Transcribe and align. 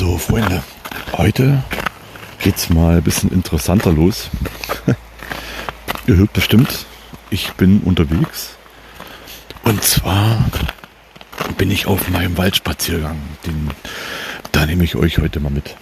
So, 0.00 0.16
Freunde, 0.16 0.62
heute 1.12 1.62
geht's 2.42 2.70
mal 2.70 2.96
ein 2.96 3.02
bisschen 3.02 3.30
interessanter 3.32 3.92
los. 3.92 4.30
Ihr 6.06 6.16
hört 6.16 6.32
bestimmt, 6.32 6.86
ich 7.28 7.52
bin 7.52 7.82
unterwegs. 7.82 8.56
Und 9.62 9.84
zwar 9.84 10.42
bin 11.58 11.70
ich 11.70 11.84
auf 11.84 12.08
meinem 12.08 12.38
Waldspaziergang. 12.38 13.18
Den, 13.44 13.68
da 14.52 14.64
nehme 14.64 14.84
ich 14.84 14.96
euch 14.96 15.18
heute 15.18 15.38
mal 15.38 15.50
mit. 15.50 15.76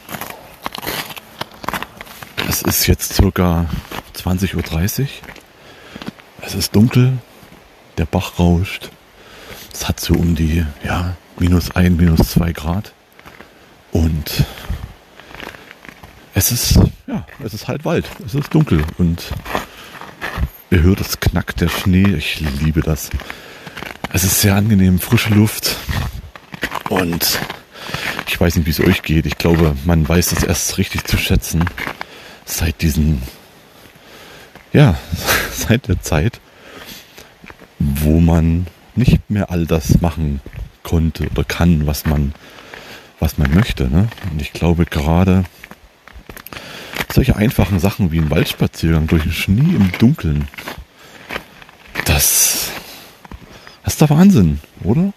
Es 2.48 2.62
ist 2.62 2.88
jetzt 2.88 3.14
circa 3.14 3.66
20.30 4.16 5.00
Uhr. 5.02 5.08
Es 6.42 6.56
ist 6.56 6.74
dunkel. 6.74 7.18
Der 7.98 8.06
Bach 8.06 8.40
rauscht. 8.40 8.90
Es 9.72 9.86
hat 9.86 10.00
so 10.00 10.14
um 10.14 10.34
die 10.34 10.66
ja, 10.82 11.14
minus 11.38 11.70
1, 11.70 11.96
minus 11.96 12.30
2 12.30 12.50
Grad. 12.52 12.94
Und 13.92 14.44
es 16.34 16.52
ist, 16.52 16.78
ja, 17.06 17.26
es 17.44 17.54
ist 17.54 17.68
halt 17.68 17.84
Wald. 17.84 18.08
Es 18.24 18.34
ist 18.34 18.54
dunkel 18.54 18.84
und 18.98 19.32
ihr 20.70 20.82
hört 20.82 21.00
es 21.00 21.18
knackt 21.20 21.60
der 21.60 21.68
Schnee. 21.68 22.14
Ich 22.16 22.40
liebe 22.60 22.80
das. 22.80 23.10
Es 24.12 24.24
ist 24.24 24.40
sehr 24.40 24.54
angenehm, 24.54 24.98
frische 24.98 25.34
Luft. 25.34 25.76
Und 26.88 27.38
ich 28.26 28.40
weiß 28.40 28.56
nicht, 28.56 28.66
wie 28.66 28.70
es 28.70 28.80
euch 28.80 29.02
geht. 29.02 29.26
Ich 29.26 29.38
glaube, 29.38 29.74
man 29.84 30.08
weiß 30.08 30.32
es 30.32 30.42
erst 30.42 30.78
richtig 30.78 31.04
zu 31.04 31.18
schätzen 31.18 31.64
seit 32.44 32.82
diesen, 32.82 33.22
ja, 34.72 34.96
seit 35.52 35.88
der 35.88 36.00
Zeit, 36.00 36.40
wo 37.78 38.20
man 38.20 38.66
nicht 38.94 39.30
mehr 39.30 39.50
all 39.50 39.66
das 39.66 40.00
machen 40.00 40.40
konnte 40.82 41.28
oder 41.28 41.44
kann, 41.44 41.86
was 41.86 42.06
man 42.06 42.32
was 43.20 43.38
man 43.38 43.52
möchte. 43.54 43.88
Ne? 43.88 44.08
Und 44.30 44.40
ich 44.40 44.52
glaube 44.52 44.86
gerade 44.86 45.44
solche 47.12 47.36
einfachen 47.36 47.80
Sachen 47.80 48.12
wie 48.12 48.18
ein 48.18 48.30
Waldspaziergang 48.30 49.06
durch 49.06 49.22
den 49.22 49.32
Schnee 49.32 49.74
im 49.74 49.90
Dunkeln, 49.98 50.46
das, 52.04 52.70
das 53.84 53.94
ist 53.94 54.00
der 54.00 54.10
Wahnsinn, 54.10 54.60
oder? 54.84 55.12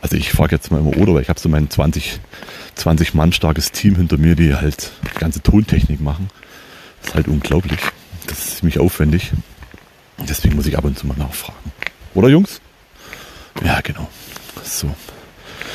Also 0.00 0.16
ich 0.16 0.30
frage 0.30 0.54
jetzt 0.54 0.70
mal 0.70 0.78
immer 0.78 0.96
oder, 0.96 1.14
weil 1.14 1.22
ich 1.22 1.28
habe 1.28 1.40
so 1.40 1.48
mein 1.48 1.68
20, 1.68 2.20
20 2.76 3.14
Mann 3.14 3.32
starkes 3.32 3.72
Team 3.72 3.96
hinter 3.96 4.18
mir, 4.18 4.36
die 4.36 4.54
halt 4.54 4.92
die 5.02 5.18
ganze 5.18 5.42
Tontechnik 5.42 6.00
machen. 6.00 6.28
Das 7.00 7.10
ist 7.10 7.14
halt 7.16 7.28
unglaublich. 7.28 7.80
Das 8.26 8.38
ist 8.38 8.58
ziemlich 8.58 8.78
aufwendig. 8.78 9.32
Deswegen 10.28 10.56
muss 10.56 10.66
ich 10.66 10.78
ab 10.78 10.84
und 10.84 10.98
zu 10.98 11.06
mal 11.06 11.16
nachfragen. 11.16 11.72
Oder 12.14 12.28
Jungs? 12.28 12.60
Ja, 13.64 13.80
genau. 13.80 14.08
So. 14.62 14.94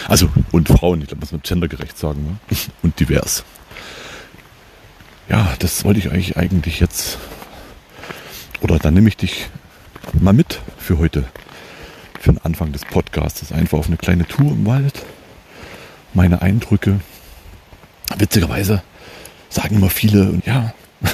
Also, 0.08 0.30
und 0.52 0.68
Frauen, 0.68 1.02
ich 1.02 1.08
glaube, 1.08 1.22
muss 1.22 1.32
man 1.32 1.42
gendergerecht 1.42 1.98
sagen. 1.98 2.24
Ne? 2.24 2.58
Und 2.84 3.00
divers. 3.00 3.44
Ja, 5.30 5.54
das 5.60 5.84
wollte 5.84 6.00
ich 6.00 6.12
eigentlich, 6.12 6.38
eigentlich 6.38 6.80
jetzt. 6.80 7.18
Oder 8.62 8.80
dann 8.80 8.94
nehme 8.94 9.08
ich 9.08 9.18
dich 9.18 9.50
mal 10.14 10.34
mit 10.34 10.60
für 10.78 10.98
heute. 10.98 11.26
Für 12.20 12.34
den 12.34 12.44
Anfang 12.44 12.72
des 12.72 12.86
Podcasts. 12.86 13.52
Einfach 13.52 13.80
auf 13.80 13.88
eine 13.88 13.98
kleine 13.98 14.28
Tour 14.28 14.52
im 14.52 14.66
Wald. 14.66 15.04
Meine 16.14 16.42
Eindrücke. 16.42 17.00
Witzigerweise 18.18 18.84
sagen 19.50 19.76
immer 19.76 19.90
viele, 19.90 20.42
ja, 20.46 20.74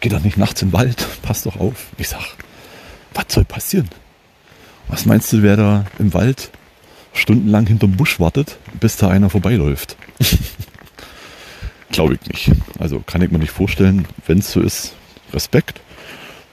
geh 0.00 0.08
doch 0.08 0.20
nicht 0.20 0.36
nachts 0.36 0.60
den 0.60 0.72
Wald, 0.72 1.06
pass 1.22 1.42
doch 1.42 1.56
auf. 1.56 1.88
Ich 1.98 2.08
sag, 2.08 2.22
was 3.14 3.26
soll 3.28 3.44
passieren? 3.44 3.88
Was 4.88 5.06
meinst 5.06 5.32
du, 5.32 5.42
wer 5.42 5.56
da 5.56 5.84
im 5.98 6.12
Wald 6.14 6.50
stundenlang 7.12 7.66
hinterm 7.66 7.92
Busch 7.92 8.20
wartet, 8.20 8.58
bis 8.80 8.96
da 8.96 9.08
einer 9.08 9.30
vorbeiläuft. 9.30 9.96
Glaube 11.90 12.14
ich 12.14 12.28
nicht. 12.28 12.52
Also 12.78 13.00
kann 13.00 13.22
ich 13.22 13.30
mir 13.30 13.38
nicht 13.38 13.50
vorstellen, 13.50 14.06
wenn 14.26 14.38
es 14.38 14.50
so 14.52 14.60
ist, 14.60 14.94
Respekt. 15.32 15.80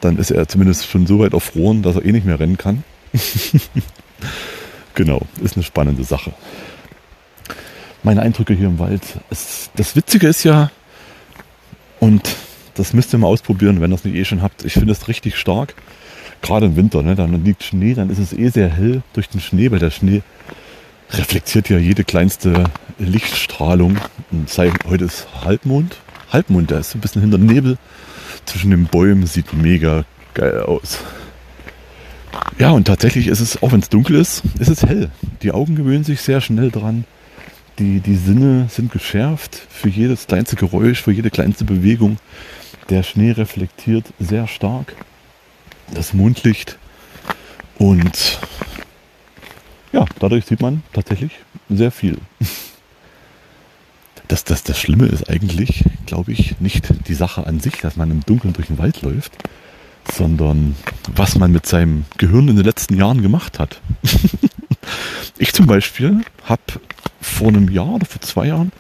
Dann 0.01 0.17
ist 0.17 0.31
er 0.31 0.47
zumindest 0.47 0.87
schon 0.87 1.07
so 1.07 1.19
weit 1.19 1.33
erfroren, 1.33 1.81
dass 1.81 1.95
er 1.95 2.05
eh 2.05 2.11
nicht 2.11 2.25
mehr 2.25 2.39
rennen 2.39 2.57
kann. 2.57 2.83
genau, 4.95 5.21
ist 5.41 5.55
eine 5.55 5.63
spannende 5.63 6.03
Sache. 6.03 6.33
Meine 8.03 8.21
Eindrücke 8.21 8.53
hier 8.53 8.67
im 8.67 8.79
Wald. 8.79 9.01
Es, 9.29 9.69
das 9.75 9.95
Witzige 9.95 10.27
ist 10.27 10.43
ja, 10.43 10.71
und 11.99 12.35
das 12.75 12.93
müsst 12.93 13.13
ihr 13.13 13.19
mal 13.19 13.27
ausprobieren, 13.27 13.81
wenn 13.81 13.91
ihr 13.91 13.95
es 13.95 14.05
nicht 14.05 14.15
eh 14.15 14.25
schon 14.25 14.41
habt. 14.41 14.63
Ich 14.63 14.73
finde 14.73 14.93
es 14.93 15.07
richtig 15.07 15.37
stark. 15.37 15.75
Gerade 16.41 16.67
im 16.67 16.75
Winter, 16.75 17.03
ne? 17.03 17.15
dann 17.15 17.43
liegt 17.43 17.63
Schnee, 17.63 17.93
dann 17.93 18.09
ist 18.09 18.19
es 18.19 18.33
eh 18.33 18.49
sehr 18.49 18.69
hell 18.69 19.01
durch 19.13 19.29
den 19.29 19.41
Schnee, 19.41 19.71
weil 19.71 19.79
der 19.79 19.91
Schnee 19.91 20.21
reflektiert 21.11 21.69
ja 21.69 21.77
jede 21.77 22.03
kleinste 22.03 22.65
Lichtstrahlung. 22.97 23.97
Und 24.31 24.49
sei, 24.49 24.71
heute 24.87 25.05
ist 25.05 25.27
Halbmond. 25.43 25.97
Halbmond, 26.31 26.69
der 26.69 26.79
ist 26.79 26.95
ein 26.95 27.01
bisschen 27.01 27.21
hinter 27.21 27.37
Nebel 27.37 27.77
zwischen 28.45 28.71
den 28.71 28.85
Bäumen, 28.85 29.25
sieht 29.25 29.53
mega 29.53 30.05
geil 30.33 30.61
aus. 30.61 30.99
Ja, 32.57 32.71
und 32.71 32.85
tatsächlich 32.85 33.27
ist 33.27 33.39
es, 33.39 33.61
auch 33.63 33.71
wenn 33.71 33.79
es 33.79 33.89
dunkel 33.89 34.15
ist, 34.15 34.43
ist 34.59 34.69
es 34.69 34.83
hell. 34.83 35.09
Die 35.41 35.51
Augen 35.51 35.75
gewöhnen 35.75 36.03
sich 36.03 36.21
sehr 36.21 36.41
schnell 36.41 36.71
dran. 36.71 37.05
Die, 37.79 38.01
die 38.01 38.15
Sinne 38.15 38.67
sind 38.69 38.91
geschärft 38.91 39.55
für 39.69 39.89
jedes 39.89 40.27
kleinste 40.27 40.55
Geräusch, 40.55 41.01
für 41.01 41.11
jede 41.11 41.29
kleinste 41.29 41.63
Bewegung. 41.63 42.17
Der 42.89 43.03
Schnee 43.03 43.31
reflektiert 43.31 44.05
sehr 44.19 44.47
stark 44.47 44.95
das 45.93 46.13
Mondlicht 46.13 46.77
und 47.77 48.39
ja, 49.91 50.05
dadurch 50.19 50.45
sieht 50.45 50.61
man 50.61 50.83
tatsächlich 50.93 51.31
sehr 51.69 51.91
viel. 51.91 52.17
Das, 54.27 54.43
das, 54.43 54.61
das 54.61 54.79
Schlimme 54.79 55.07
ist 55.07 55.27
eigentlich, 55.27 55.83
glaube 56.05 56.33
ich, 56.33 56.59
nicht 56.59 56.87
die 57.07 57.15
Sache 57.15 57.47
an 57.47 57.59
sich, 57.59 57.77
dass 57.77 57.95
man 57.95 58.11
im 58.11 58.23
Dunkeln 58.23 58.53
durch 58.53 58.67
den 58.67 58.77
Wald 58.77 59.01
läuft, 59.01 59.35
sondern 60.13 60.75
was 61.15 61.35
man 61.35 61.51
mit 61.51 61.65
seinem 61.65 62.05
Gehirn 62.19 62.47
in 62.47 62.55
den 62.55 62.63
letzten 62.63 62.95
Jahren 62.95 63.23
gemacht 63.23 63.57
hat. 63.57 63.81
ich 65.39 65.51
zum 65.51 65.65
Beispiel 65.65 66.21
habe 66.43 66.61
vor 67.19 67.47
einem 67.47 67.69
Jahr 67.69 67.89
oder 67.89 68.05
vor 68.05 68.21
zwei 68.21 68.45
Jahren 68.45 68.71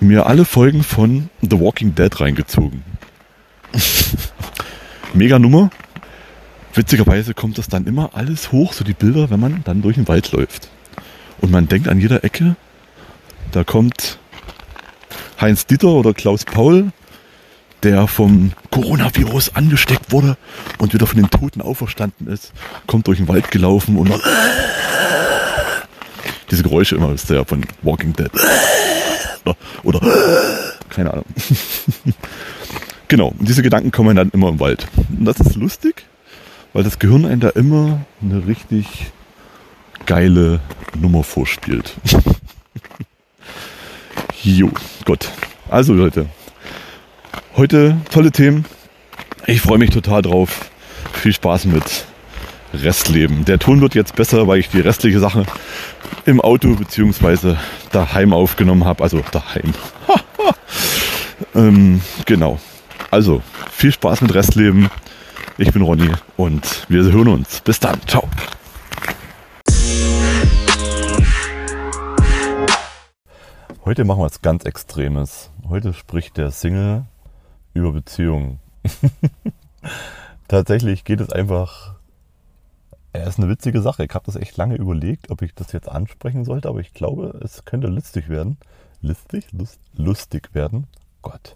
mir 0.00 0.26
alle 0.26 0.44
Folgen 0.44 0.82
von 0.82 1.30
The 1.42 1.60
Walking 1.60 1.94
Dead 1.94 2.20
reingezogen. 2.20 2.82
Mega 5.14 5.38
Nummer, 5.38 5.70
witzigerweise 6.74 7.34
kommt 7.34 7.58
das 7.58 7.68
dann 7.68 7.86
immer 7.86 8.10
alles 8.14 8.52
hoch, 8.52 8.72
so 8.72 8.84
die 8.84 8.92
Bilder, 8.92 9.30
wenn 9.30 9.40
man 9.40 9.62
dann 9.64 9.82
durch 9.82 9.96
den 9.96 10.08
Wald 10.08 10.32
läuft. 10.32 10.68
Und 11.40 11.50
man 11.50 11.68
denkt 11.68 11.88
an 11.88 12.00
jeder 12.00 12.24
Ecke, 12.24 12.56
da 13.52 13.64
kommt 13.64 14.18
Heinz 15.40 15.66
Dieter 15.66 15.88
oder 15.88 16.12
Klaus 16.12 16.44
Paul, 16.44 16.92
der 17.82 18.06
vom 18.06 18.52
Coronavirus 18.70 19.54
angesteckt 19.54 20.12
wurde 20.12 20.36
und 20.78 20.92
wieder 20.92 21.06
von 21.06 21.16
den 21.16 21.30
Toten 21.30 21.62
auferstanden 21.62 22.26
ist, 22.26 22.52
kommt 22.86 23.06
durch 23.06 23.18
den 23.18 23.28
Wald 23.28 23.50
gelaufen 23.50 23.96
und 23.96 24.12
diese 26.50 26.62
Geräusche 26.62 26.96
immer 26.96 27.12
ist 27.12 27.30
der 27.30 27.44
von 27.44 27.64
Walking 27.82 28.12
Dead. 28.12 28.30
Oder, 29.44 29.56
oder 29.82 30.00
keine 30.90 31.12
Ahnung. 31.12 31.24
genau, 33.08 33.28
und 33.28 33.48
diese 33.48 33.62
Gedanken 33.62 33.90
kommen 33.90 34.16
dann 34.16 34.30
immer 34.30 34.48
im 34.50 34.60
Wald. 34.60 34.86
Und 34.96 35.24
das 35.24 35.40
ist 35.40 35.54
lustig, 35.54 36.04
weil 36.72 36.84
das 36.84 36.98
Gehirn 36.98 37.24
einen 37.24 37.40
da 37.40 37.50
immer 37.50 38.04
eine 38.22 38.46
richtig 38.46 39.12
geile 40.06 40.60
Nummer 40.98 41.22
vorspielt. 41.22 41.94
jo, 44.42 44.70
Gott. 45.04 45.30
Also 45.68 45.94
Leute, 45.94 46.26
heute 47.56 47.96
tolle 48.10 48.32
Themen. 48.32 48.64
Ich 49.46 49.60
freue 49.60 49.78
mich 49.78 49.90
total 49.90 50.22
drauf. 50.22 50.70
Viel 51.12 51.32
Spaß 51.32 51.66
mit 51.66 52.06
Restleben. 52.72 53.44
Der 53.44 53.58
Ton 53.58 53.80
wird 53.80 53.94
jetzt 53.94 54.14
besser, 54.14 54.46
weil 54.46 54.58
ich 54.58 54.68
die 54.68 54.80
restliche 54.80 55.18
Sache 55.18 55.44
im 56.24 56.40
Auto 56.40 56.74
bzw. 56.74 57.56
daheim 57.92 58.32
aufgenommen 58.32 58.84
habe. 58.84 59.02
Also 59.02 59.22
daheim. 59.32 59.74
ähm, 61.54 62.00
genau. 62.26 62.60
Also 63.10 63.42
viel 63.70 63.92
Spaß 63.92 64.22
mit 64.22 64.34
Restleben. 64.34 64.88
Ich 65.60 65.74
bin 65.74 65.82
Ronny 65.82 66.10
und 66.38 66.88
wir 66.88 67.02
hören 67.12 67.28
uns. 67.28 67.60
Bis 67.60 67.78
dann. 67.78 68.00
Ciao. 68.06 68.26
Heute 73.84 74.04
machen 74.06 74.20
wir 74.20 74.24
was 74.24 74.40
ganz 74.40 74.64
Extremes. 74.64 75.50
Heute 75.68 75.92
spricht 75.92 76.38
der 76.38 76.50
Single 76.50 77.04
über 77.74 77.92
Beziehungen. 77.92 78.58
Tatsächlich 80.48 81.04
geht 81.04 81.20
es 81.20 81.30
einfach. 81.30 81.96
Er 83.12 83.26
ist 83.26 83.38
eine 83.38 83.50
witzige 83.50 83.82
Sache. 83.82 84.02
Ich 84.02 84.14
habe 84.14 84.24
das 84.24 84.36
echt 84.36 84.56
lange 84.56 84.76
überlegt, 84.76 85.30
ob 85.30 85.42
ich 85.42 85.54
das 85.54 85.72
jetzt 85.72 85.90
ansprechen 85.90 86.46
sollte, 86.46 86.70
aber 86.70 86.80
ich 86.80 86.94
glaube, 86.94 87.38
es 87.44 87.66
könnte 87.66 87.88
lustig 87.88 88.30
werden. 88.30 88.56
Listig? 89.02 89.52
Lust, 89.52 89.78
lustig 89.92 90.54
werden. 90.54 90.86
Gott. 91.20 91.54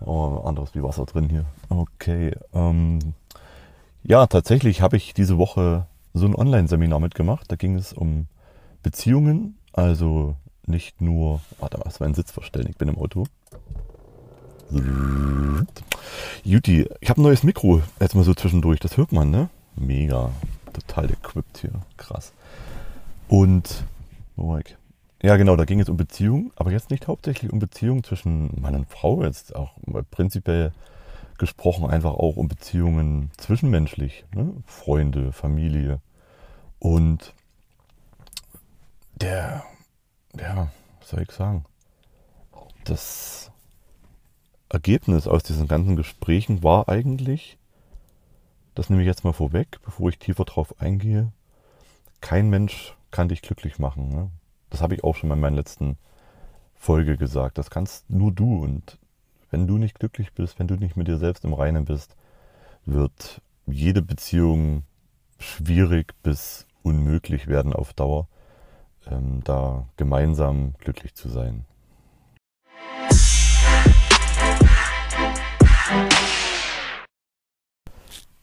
Oh, 0.00 0.42
anderes 0.44 0.74
wie 0.74 0.82
Wasser 0.82 1.04
drin 1.06 1.28
hier. 1.28 1.44
Okay. 1.68 2.34
Ähm, 2.54 3.14
ja, 4.02 4.26
tatsächlich 4.26 4.80
habe 4.80 4.96
ich 4.96 5.14
diese 5.14 5.38
Woche 5.38 5.86
so 6.14 6.26
ein 6.26 6.34
Online-Seminar 6.34 7.00
mitgemacht. 7.00 7.50
Da 7.50 7.56
ging 7.56 7.76
es 7.76 7.92
um 7.92 8.26
Beziehungen, 8.82 9.56
also 9.72 10.36
nicht 10.66 11.00
nur. 11.00 11.40
Warte 11.58 11.78
mal, 11.78 11.90
meinen 12.00 12.14
Sitz 12.14 12.30
verstellen. 12.30 12.68
Ich 12.70 12.76
bin 12.76 12.88
im 12.88 12.98
Auto. 12.98 13.26
Juti, 16.44 16.88
ich 17.00 17.10
habe 17.10 17.20
ein 17.20 17.24
neues 17.24 17.42
Mikro 17.42 17.82
jetzt 18.00 18.14
mal 18.14 18.24
so 18.24 18.34
zwischendurch. 18.34 18.80
Das 18.80 18.96
hört 18.96 19.12
man, 19.12 19.30
ne? 19.30 19.50
Mega. 19.76 20.30
Total 20.72 21.10
equipped 21.10 21.58
hier. 21.58 21.72
Krass. 21.96 22.32
Und. 23.28 23.84
Wo 24.36 24.48
war 24.48 24.60
ich? 24.60 24.76
Ja, 25.22 25.36
genau, 25.36 25.54
da 25.54 25.64
ging 25.64 25.78
es 25.78 25.88
um 25.88 25.96
Beziehungen, 25.96 26.50
aber 26.56 26.72
jetzt 26.72 26.90
nicht 26.90 27.06
hauptsächlich 27.06 27.52
um 27.52 27.60
Beziehungen 27.60 28.02
zwischen 28.02 28.60
Mann 28.60 28.74
und 28.74 28.88
Frau, 28.90 29.22
jetzt 29.22 29.54
auch 29.54 29.76
prinzipiell 30.10 30.72
gesprochen 31.38 31.88
einfach 31.88 32.14
auch 32.14 32.36
um 32.36 32.48
Beziehungen 32.48 33.30
zwischenmenschlich, 33.36 34.24
ne? 34.34 34.52
Freunde, 34.66 35.30
Familie. 35.32 36.00
Und 36.80 37.34
der, 39.14 39.62
ja, 40.36 40.72
was 40.98 41.08
soll 41.10 41.22
ich 41.22 41.30
sagen? 41.30 41.66
Das 42.84 43.52
Ergebnis 44.68 45.28
aus 45.28 45.44
diesen 45.44 45.68
ganzen 45.68 45.94
Gesprächen 45.94 46.64
war 46.64 46.88
eigentlich, 46.88 47.58
das 48.74 48.90
nehme 48.90 49.02
ich 49.02 49.06
jetzt 49.06 49.22
mal 49.22 49.32
vorweg, 49.32 49.78
bevor 49.84 50.08
ich 50.08 50.18
tiefer 50.18 50.44
drauf 50.44 50.80
eingehe, 50.80 51.30
kein 52.20 52.50
Mensch 52.50 52.96
kann 53.12 53.28
dich 53.28 53.42
glücklich 53.42 53.78
machen. 53.78 54.08
Ne? 54.08 54.30
Das 54.72 54.80
habe 54.80 54.94
ich 54.94 55.04
auch 55.04 55.14
schon 55.14 55.28
mal 55.28 55.34
in 55.34 55.42
meiner 55.42 55.56
letzten 55.56 55.98
Folge 56.74 57.18
gesagt. 57.18 57.58
Das 57.58 57.68
kannst 57.68 58.08
nur 58.08 58.32
du. 58.32 58.62
Und 58.62 58.98
wenn 59.50 59.66
du 59.66 59.76
nicht 59.76 59.98
glücklich 59.98 60.32
bist, 60.32 60.58
wenn 60.58 60.66
du 60.66 60.76
nicht 60.76 60.96
mit 60.96 61.08
dir 61.08 61.18
selbst 61.18 61.44
im 61.44 61.52
Reinen 61.52 61.84
bist, 61.84 62.16
wird 62.86 63.42
jede 63.66 64.00
Beziehung 64.00 64.84
schwierig 65.38 66.14
bis 66.22 66.66
unmöglich 66.82 67.48
werden 67.48 67.74
auf 67.74 67.92
Dauer, 67.92 68.28
ähm, 69.06 69.42
da 69.44 69.86
gemeinsam 69.98 70.72
glücklich 70.78 71.14
zu 71.14 71.28
sein. 71.28 71.66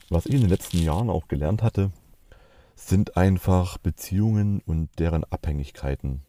Was 0.10 0.28
ich 0.28 0.36
in 0.36 0.42
den 0.42 0.50
letzten 0.50 0.78
Jahren 0.78 1.10
auch 1.10 1.28
gelernt 1.28 1.64
hatte, 1.64 1.90
sind 2.90 3.16
einfach 3.18 3.78
Beziehungen 3.78 4.62
und 4.66 4.90
deren 5.00 5.24
Abhängigkeiten. 5.24 6.22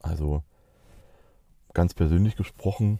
Also 0.00 0.42
ganz 1.72 1.94
persönlich 1.94 2.36
gesprochen, 2.36 2.98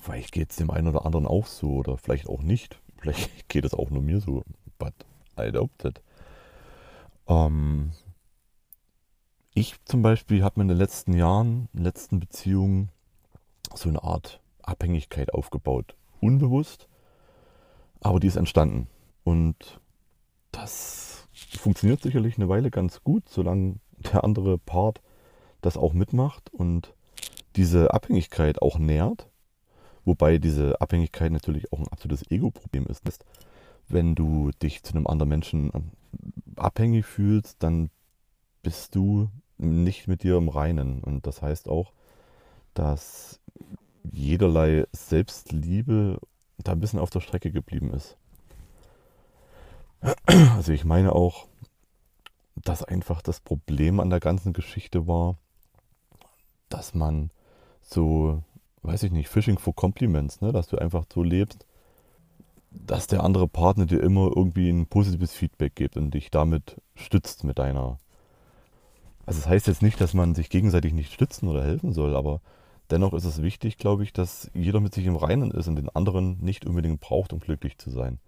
vielleicht 0.00 0.32
geht 0.32 0.50
es 0.50 0.56
dem 0.56 0.70
einen 0.70 0.88
oder 0.88 1.04
anderen 1.04 1.26
auch 1.26 1.46
so 1.46 1.74
oder 1.74 1.98
vielleicht 1.98 2.28
auch 2.28 2.42
nicht. 2.42 2.80
Vielleicht 2.98 3.48
geht 3.48 3.64
es 3.64 3.74
auch 3.74 3.90
nur 3.90 4.02
mir 4.02 4.20
so, 4.20 4.44
but 4.78 4.94
I 5.38 5.50
doubt 5.50 5.84
it. 5.84 6.00
Ähm, 7.26 7.90
ich 9.52 9.74
zum 9.84 10.02
Beispiel 10.02 10.44
habe 10.44 10.60
mir 10.60 10.62
in 10.62 10.68
den 10.68 10.78
letzten 10.78 11.12
Jahren, 11.12 11.68
in 11.72 11.80
den 11.80 11.84
letzten 11.84 12.20
Beziehungen 12.20 12.90
so 13.74 13.88
eine 13.88 14.02
Art 14.02 14.40
Abhängigkeit 14.62 15.34
aufgebaut. 15.34 15.96
Unbewusst, 16.20 16.88
aber 18.00 18.20
die 18.20 18.28
ist 18.28 18.36
entstanden. 18.36 18.86
Und 19.24 19.80
das 20.52 21.09
funktioniert 21.32 22.02
sicherlich 22.02 22.36
eine 22.36 22.48
Weile 22.48 22.70
ganz 22.70 23.02
gut, 23.02 23.28
solange 23.28 23.76
der 24.12 24.24
andere 24.24 24.58
Part 24.58 25.00
das 25.60 25.76
auch 25.76 25.92
mitmacht 25.92 26.52
und 26.52 26.94
diese 27.56 27.92
Abhängigkeit 27.92 28.62
auch 28.62 28.78
nährt. 28.78 29.28
Wobei 30.04 30.38
diese 30.38 30.80
Abhängigkeit 30.80 31.30
natürlich 31.30 31.72
auch 31.72 31.78
ein 31.78 31.88
absolutes 31.88 32.30
Ego-Problem 32.30 32.86
ist. 32.86 33.24
Wenn 33.88 34.14
du 34.14 34.50
dich 34.62 34.82
zu 34.82 34.94
einem 34.94 35.06
anderen 35.06 35.28
Menschen 35.28 35.70
abhängig 36.56 37.06
fühlst, 37.06 37.62
dann 37.62 37.90
bist 38.62 38.94
du 38.94 39.28
nicht 39.58 40.08
mit 40.08 40.22
dir 40.22 40.36
im 40.36 40.48
Reinen. 40.48 41.02
Und 41.02 41.26
das 41.26 41.42
heißt 41.42 41.68
auch, 41.68 41.92
dass 42.74 43.40
jederlei 44.10 44.86
Selbstliebe 44.92 46.18
da 46.58 46.72
ein 46.72 46.80
bisschen 46.80 46.98
auf 46.98 47.10
der 47.10 47.20
Strecke 47.20 47.50
geblieben 47.52 47.92
ist. 47.92 48.16
Also 50.56 50.72
ich 50.72 50.84
meine 50.84 51.14
auch, 51.14 51.46
dass 52.56 52.84
einfach 52.84 53.22
das 53.22 53.40
Problem 53.40 54.00
an 54.00 54.10
der 54.10 54.20
ganzen 54.20 54.52
Geschichte 54.52 55.06
war, 55.06 55.36
dass 56.68 56.94
man 56.94 57.30
so, 57.82 58.42
weiß 58.82 59.02
ich 59.04 59.12
nicht, 59.12 59.28
Fishing 59.28 59.58
for 59.58 59.74
Compliments, 59.74 60.40
ne? 60.40 60.52
dass 60.52 60.68
du 60.68 60.78
einfach 60.78 61.04
so 61.12 61.22
lebst, 61.22 61.66
dass 62.70 63.08
der 63.08 63.24
andere 63.24 63.48
Partner 63.48 63.86
dir 63.86 64.00
immer 64.00 64.30
irgendwie 64.34 64.70
ein 64.70 64.86
positives 64.86 65.32
Feedback 65.32 65.74
gibt 65.74 65.96
und 65.96 66.12
dich 66.12 66.30
damit 66.30 66.80
stützt 66.94 67.42
mit 67.42 67.58
deiner. 67.58 67.98
Also 69.26 69.40
das 69.40 69.48
heißt 69.48 69.66
jetzt 69.66 69.82
nicht, 69.82 70.00
dass 70.00 70.14
man 70.14 70.34
sich 70.34 70.50
gegenseitig 70.50 70.92
nicht 70.92 71.12
stützen 71.12 71.48
oder 71.48 71.64
helfen 71.64 71.92
soll, 71.92 72.14
aber 72.14 72.40
dennoch 72.90 73.12
ist 73.12 73.24
es 73.24 73.42
wichtig, 73.42 73.76
glaube 73.76 74.04
ich, 74.04 74.12
dass 74.12 74.50
jeder 74.54 74.80
mit 74.80 74.94
sich 74.94 75.06
im 75.06 75.16
Reinen 75.16 75.50
ist 75.50 75.66
und 75.66 75.76
den 75.76 75.88
anderen 75.88 76.38
nicht 76.40 76.64
unbedingt 76.64 77.00
braucht, 77.00 77.32
um 77.32 77.40
glücklich 77.40 77.78
zu 77.78 77.90
sein. 77.90 78.18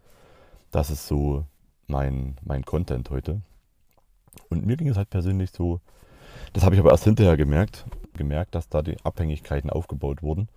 Das 0.70 0.90
ist 0.90 1.06
so 1.06 1.44
mein, 1.92 2.36
mein 2.42 2.64
Content 2.64 3.10
heute. 3.10 3.42
Und 4.48 4.66
mir 4.66 4.76
ging 4.76 4.88
es 4.88 4.96
halt 4.96 5.10
persönlich 5.10 5.50
so, 5.52 5.80
das 6.52 6.64
habe 6.64 6.74
ich 6.74 6.80
aber 6.80 6.90
erst 6.90 7.04
hinterher 7.04 7.36
gemerkt, 7.36 7.84
gemerkt, 8.14 8.54
dass 8.54 8.68
da 8.68 8.82
die 8.82 8.96
Abhängigkeiten 9.04 9.70
aufgebaut 9.70 10.22
wurden 10.22 10.48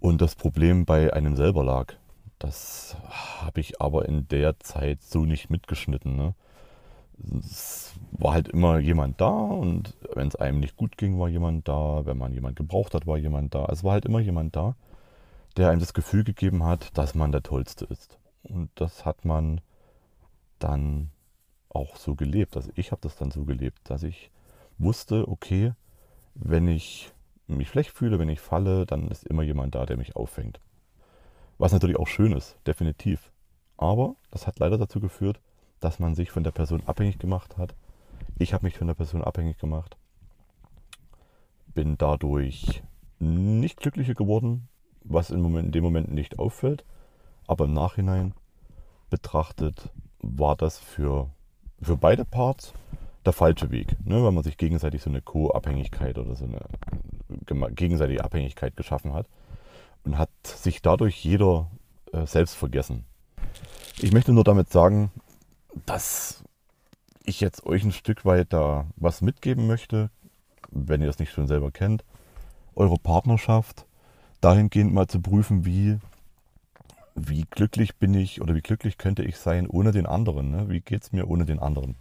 und 0.00 0.22
das 0.22 0.34
Problem 0.34 0.86
bei 0.86 1.12
einem 1.12 1.36
selber 1.36 1.64
lag. 1.64 1.94
Das 2.38 2.96
habe 3.40 3.60
ich 3.60 3.80
aber 3.80 4.06
in 4.06 4.28
der 4.28 4.58
Zeit 4.60 5.02
so 5.02 5.24
nicht 5.24 5.50
mitgeschnitten. 5.50 6.16
Ne? 6.16 6.34
Es 7.38 7.94
war 8.12 8.34
halt 8.34 8.48
immer 8.48 8.78
jemand 8.78 9.20
da 9.20 9.30
und 9.30 9.96
wenn 10.14 10.28
es 10.28 10.36
einem 10.36 10.60
nicht 10.60 10.76
gut 10.76 10.96
ging, 10.96 11.18
war 11.18 11.28
jemand 11.28 11.66
da. 11.66 12.04
Wenn 12.04 12.18
man 12.18 12.32
jemand 12.32 12.56
gebraucht 12.56 12.94
hat, 12.94 13.06
war 13.06 13.16
jemand 13.16 13.54
da. 13.54 13.66
Es 13.66 13.84
war 13.84 13.92
halt 13.92 14.04
immer 14.04 14.20
jemand 14.20 14.54
da, 14.54 14.76
der 15.56 15.70
einem 15.70 15.80
das 15.80 15.94
Gefühl 15.94 16.24
gegeben 16.24 16.62
hat, 16.64 16.96
dass 16.98 17.14
man 17.14 17.32
der 17.32 17.42
Tollste 17.42 17.86
ist. 17.86 18.18
Und 18.42 18.70
das 18.74 19.06
hat 19.06 19.24
man 19.24 19.60
dann 20.58 21.10
auch 21.68 21.96
so 21.96 22.14
gelebt. 22.14 22.56
Also 22.56 22.70
ich 22.74 22.90
habe 22.90 23.02
das 23.02 23.16
dann 23.16 23.30
so 23.30 23.44
gelebt, 23.44 23.90
dass 23.90 24.02
ich 24.02 24.30
wusste, 24.78 25.28
okay, 25.28 25.72
wenn 26.34 26.68
ich 26.68 27.12
mich 27.46 27.68
schlecht 27.68 27.90
fühle, 27.90 28.18
wenn 28.18 28.28
ich 28.28 28.40
falle, 28.40 28.86
dann 28.86 29.08
ist 29.08 29.24
immer 29.24 29.42
jemand 29.42 29.74
da, 29.74 29.86
der 29.86 29.96
mich 29.96 30.16
auffängt. 30.16 30.60
Was 31.58 31.72
natürlich 31.72 31.96
auch 31.96 32.08
schön 32.08 32.32
ist, 32.32 32.58
definitiv. 32.66 33.32
Aber 33.76 34.16
das 34.30 34.46
hat 34.46 34.58
leider 34.58 34.78
dazu 34.78 35.00
geführt, 35.00 35.40
dass 35.80 35.98
man 35.98 36.14
sich 36.14 36.30
von 36.30 36.44
der 36.44 36.50
Person 36.50 36.82
abhängig 36.86 37.18
gemacht 37.18 37.56
hat. 37.56 37.74
Ich 38.38 38.52
habe 38.52 38.66
mich 38.66 38.76
von 38.76 38.86
der 38.86 38.94
Person 38.94 39.22
abhängig 39.22 39.58
gemacht. 39.58 39.96
Bin 41.74 41.96
dadurch 41.98 42.82
nicht 43.18 43.80
glücklicher 43.80 44.14
geworden, 44.14 44.68
was 45.02 45.30
Moment, 45.30 45.66
in 45.66 45.72
dem 45.72 45.84
Moment 45.84 46.12
nicht 46.12 46.38
auffällt. 46.38 46.84
Aber 47.46 47.66
im 47.66 47.74
Nachhinein 47.74 48.34
betrachtet 49.10 49.90
war 50.36 50.56
das 50.56 50.78
für, 50.78 51.30
für 51.80 51.96
beide 51.96 52.24
Parts 52.24 52.72
der 53.24 53.32
falsche 53.32 53.70
Weg, 53.70 53.96
ne? 54.04 54.22
weil 54.22 54.32
man 54.32 54.44
sich 54.44 54.56
gegenseitig 54.56 55.02
so 55.02 55.10
eine 55.10 55.20
Co-Abhängigkeit 55.20 56.18
oder 56.18 56.36
so 56.36 56.44
eine 56.44 56.60
gegenseitige 57.74 58.24
Abhängigkeit 58.24 58.76
geschaffen 58.76 59.12
hat 59.12 59.26
und 60.04 60.18
hat 60.18 60.30
sich 60.44 60.82
dadurch 60.82 61.24
jeder 61.24 61.68
äh, 62.12 62.26
selbst 62.26 62.54
vergessen. 62.54 63.04
Ich 64.00 64.12
möchte 64.12 64.32
nur 64.32 64.44
damit 64.44 64.70
sagen, 64.70 65.10
dass 65.86 66.44
ich 67.24 67.40
jetzt 67.40 67.66
euch 67.66 67.82
ein 67.82 67.92
Stück 67.92 68.24
weit 68.24 68.52
da 68.52 68.86
was 68.96 69.20
mitgeben 69.20 69.66
möchte, 69.66 70.10
wenn 70.70 71.02
ihr 71.02 71.08
es 71.08 71.18
nicht 71.18 71.32
schon 71.32 71.46
selber 71.46 71.70
kennt, 71.70 72.04
eure 72.74 72.98
Partnerschaft 72.98 73.86
dahingehend 74.40 74.92
mal 74.92 75.08
zu 75.08 75.20
prüfen, 75.20 75.64
wie 75.64 75.98
wie 77.16 77.46
glücklich 77.50 77.96
bin 77.96 78.14
ich 78.14 78.40
oder 78.42 78.54
wie 78.54 78.60
glücklich 78.60 78.98
könnte 78.98 79.24
ich 79.24 79.38
sein 79.38 79.66
ohne 79.66 79.90
den 79.90 80.06
anderen? 80.06 80.50
Ne? 80.50 80.68
Wie 80.68 80.80
geht 80.80 81.02
es 81.02 81.12
mir 81.12 81.28
ohne 81.28 81.46
den 81.46 81.58
anderen? 81.58 81.96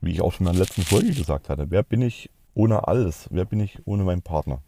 Wie 0.00 0.10
ich 0.10 0.20
auch 0.20 0.32
schon 0.32 0.46
in 0.46 0.52
der 0.52 0.62
letzten 0.62 0.82
Folge 0.82 1.14
gesagt 1.14 1.48
hatte, 1.48 1.70
wer 1.70 1.82
bin 1.82 2.02
ich 2.02 2.30
ohne 2.54 2.88
alles? 2.88 3.28
Wer 3.30 3.44
bin 3.44 3.60
ich 3.60 3.78
ohne 3.86 4.02
meinen 4.02 4.22
Partner? 4.22 4.60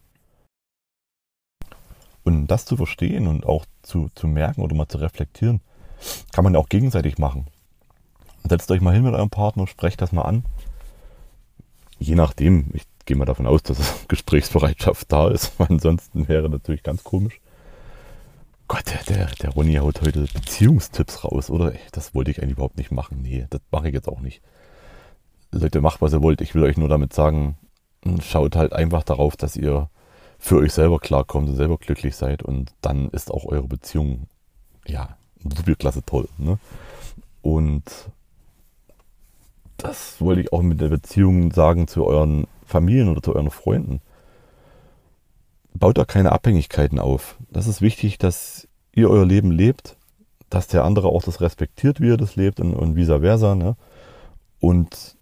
Und 2.23 2.47
das 2.47 2.65
zu 2.65 2.77
verstehen 2.77 3.27
und 3.27 3.45
auch 3.45 3.67
zu, 3.83 4.09
zu 4.15 4.29
merken 4.29 4.63
oder 4.63 4.75
mal 4.75 4.89
zu 4.89 4.99
reflektieren, 4.99 5.61
kann 6.33 6.45
man 6.45 6.57
auch 6.57 6.69
gegenseitig 6.69 7.19
machen. 7.19 7.47
Setzt 8.49 8.71
euch 8.71 8.81
mal 8.81 8.95
hin 8.95 9.03
mit 9.03 9.15
eurem 9.15 9.31
Partner, 9.31 9.67
sprecht 9.67 10.01
das 10.01 10.13
mal 10.13 10.23
an. 10.23 10.45
Je 11.99 12.15
nachdem, 12.15 12.71
ich 12.73 12.85
gehe 13.05 13.17
mal 13.17 13.25
davon 13.25 13.47
aus, 13.47 13.63
dass 13.63 13.79
Gesprächsbereitschaft 14.09 15.11
da 15.11 15.29
ist. 15.29 15.53
Ansonsten 15.59 16.29
wäre 16.29 16.49
natürlich 16.49 16.83
ganz 16.83 17.03
komisch. 17.03 17.41
Gott, 18.69 18.85
der, 19.09 19.27
der 19.27 19.51
Ronny 19.51 19.75
haut 19.75 20.01
heute 20.03 20.23
Beziehungstipps 20.23 21.25
raus, 21.25 21.51
oder? 21.51 21.73
Das 21.93 22.15
wollte 22.15 22.31
ich 22.31 22.43
eigentlich 22.43 22.55
überhaupt 22.55 22.79
nicht 22.79 22.91
machen. 22.91 23.23
Nee, 23.23 23.47
das 23.51 23.61
mache 23.71 23.89
ich 23.89 23.95
jetzt 23.95 24.09
auch 24.09 24.21
nicht. 24.21 24.43
Leute, 25.53 25.81
macht, 25.81 26.03
was 26.03 26.13
ihr 26.13 26.23
wollt. 26.23 26.41
Ich 26.41 26.55
will 26.55 26.65
euch 26.65 26.77
nur 26.77 26.89
damit 26.89 27.13
sagen, 27.13 27.57
schaut 28.21 28.57
halt 28.57 28.73
einfach 28.73 29.05
darauf, 29.05 29.37
dass 29.37 29.57
ihr 29.57 29.89
für 30.39 30.57
euch 30.57 30.73
selber 30.73 30.99
klarkommt 30.99 31.49
und 31.49 31.57
selber 31.57 31.79
glücklich 31.79 32.17
seid. 32.17 32.43
Und 32.43 32.73
dann 32.81 33.09
ist 33.11 33.31
auch 33.31 33.45
eure 33.45 33.69
Beziehung, 33.69 34.27
ja, 34.87 35.17
superklasse 35.43 36.03
toll. 36.05 36.29
Ne? 36.37 36.59
Und 37.43 37.85
das 39.77 40.21
wollte 40.21 40.41
ich 40.41 40.53
auch 40.53 40.63
mit 40.63 40.81
der 40.81 40.89
Beziehung 40.89 41.53
sagen 41.53 41.87
zu 41.87 42.05
euren 42.05 42.47
Familien 42.65 43.09
oder 43.09 43.23
zu 43.23 43.35
euren 43.35 43.51
Freunden. 43.51 44.01
Baut 45.78 45.99
da 45.99 46.04
keine 46.04 46.33
Abhängigkeiten 46.33 46.99
auf. 46.99 47.37
Das 47.50 47.66
ist 47.66 47.80
wichtig, 47.83 48.18
dass 48.18 48.68
ihr 48.92 49.11
euer 49.11 49.26
Leben 49.26 49.50
lebt, 49.50 49.97
dass 50.50 50.68
der 50.68 50.85
andere 50.85 51.09
auch 51.09 51.23
das 51.23 51.40
respektiert, 51.40 52.00
wie 52.00 52.09
ihr 52.09 52.16
das 52.16 52.37
lebt 52.37 52.61
und, 52.61 52.75
und 52.75 52.97
vice 52.97 53.21
versa. 53.21 53.54
Ne? 53.54 53.76
Und 54.61 55.16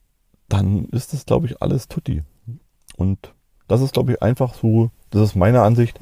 dann 0.48 0.86
ist 0.86 1.12
das, 1.12 1.26
glaube 1.26 1.46
ich, 1.46 1.62
alles 1.62 1.88
tutti. 1.88 2.22
Und 2.96 3.34
das 3.68 3.80
ist, 3.80 3.94
glaube 3.94 4.12
ich, 4.12 4.22
einfach 4.22 4.54
so, 4.54 4.90
das 5.10 5.22
ist 5.22 5.36
meine 5.36 5.62
Ansicht, 5.62 5.98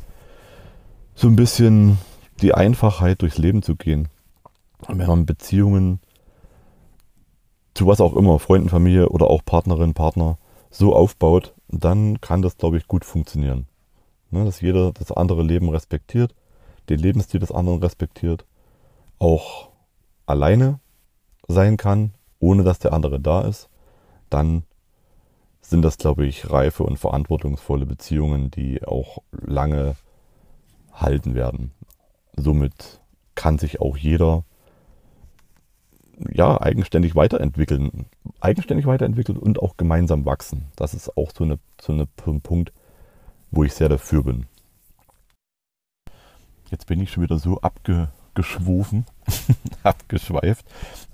so 1.15 1.29
ein 1.29 1.37
bisschen 1.37 1.99
die 2.41 2.55
Einfachheit 2.55 3.23
durchs 3.23 3.39
Leben 3.39 3.63
zu 3.63 3.77
gehen. 3.77 4.09
Und 4.89 4.99
wenn 4.99 5.07
man 5.07 5.27
Beziehungen 5.27 6.01
zu 7.75 7.87
was 7.87 8.01
auch 8.01 8.15
immer, 8.15 8.39
Freunden, 8.39 8.69
Familie 8.69 9.09
oder 9.09 9.29
auch 9.29 9.45
Partnerin, 9.45 9.95
Partner, 9.95 10.39
so 10.71 10.95
aufbaut, 10.95 11.55
dann 11.69 12.21
kann 12.21 12.43
das, 12.43 12.57
glaube 12.57 12.79
ich, 12.79 12.87
gut 12.87 13.05
funktionieren. 13.05 13.67
Ne, 14.33 14.47
dass 14.47 14.63
jeder 14.63 14.93
das 14.93 15.13
andere 15.13 15.43
Leben 15.43 15.69
respektiert, 15.69 16.35
den 16.89 16.99
Lebensstil 16.99 17.39
des 17.39 17.53
anderen 17.53 17.81
respektiert, 17.81 18.47
auch 19.19 19.69
alleine 20.25 20.81
sein 21.49 21.77
kann, 21.77 22.15
ohne 22.39 22.65
dass 22.65 22.79
der 22.79 22.95
andere 22.95 23.21
da 23.21 23.43
ist, 23.43 23.69
dann 24.31 24.65
sind 25.61 25.83
das, 25.83 25.99
glaube 25.99 26.25
ich, 26.25 26.51
reife 26.51 26.83
und 26.83 26.99
verantwortungsvolle 26.99 27.85
Beziehungen, 27.85 28.51
die 28.51 28.83
auch 28.83 29.19
lange 29.31 29.97
halten 30.93 31.35
werden. 31.35 31.73
Somit 32.35 33.01
kann 33.35 33.59
sich 33.59 33.83
auch 33.83 33.99
jeder 33.99 34.45
ja, 36.31 36.59
eigenständig 36.59 37.15
weiterentwickeln, 37.15 38.07
eigenständig 38.41 38.87
weiterentwickeln 38.87 39.37
und 39.37 39.61
auch 39.61 39.77
gemeinsam 39.77 40.25
wachsen. 40.25 40.67
Das 40.75 40.95
ist 40.95 41.19
auch 41.19 41.33
so, 41.37 41.45
eine, 41.45 41.59
so 41.81 41.93
eine, 41.93 42.09
ein 42.27 42.41
Punkt, 42.41 42.73
wo 43.53 43.63
ich 43.63 43.75
sehr 43.75 43.89
dafür 43.89 44.25
bin. 44.25 44.47
Jetzt 46.71 46.87
bin 46.87 47.01
ich 47.01 47.13
schon 47.13 47.23
wieder 47.23 47.39
so 47.39 47.61
abgeschwofen, 47.61 49.05
abgeschweift. 49.83 50.67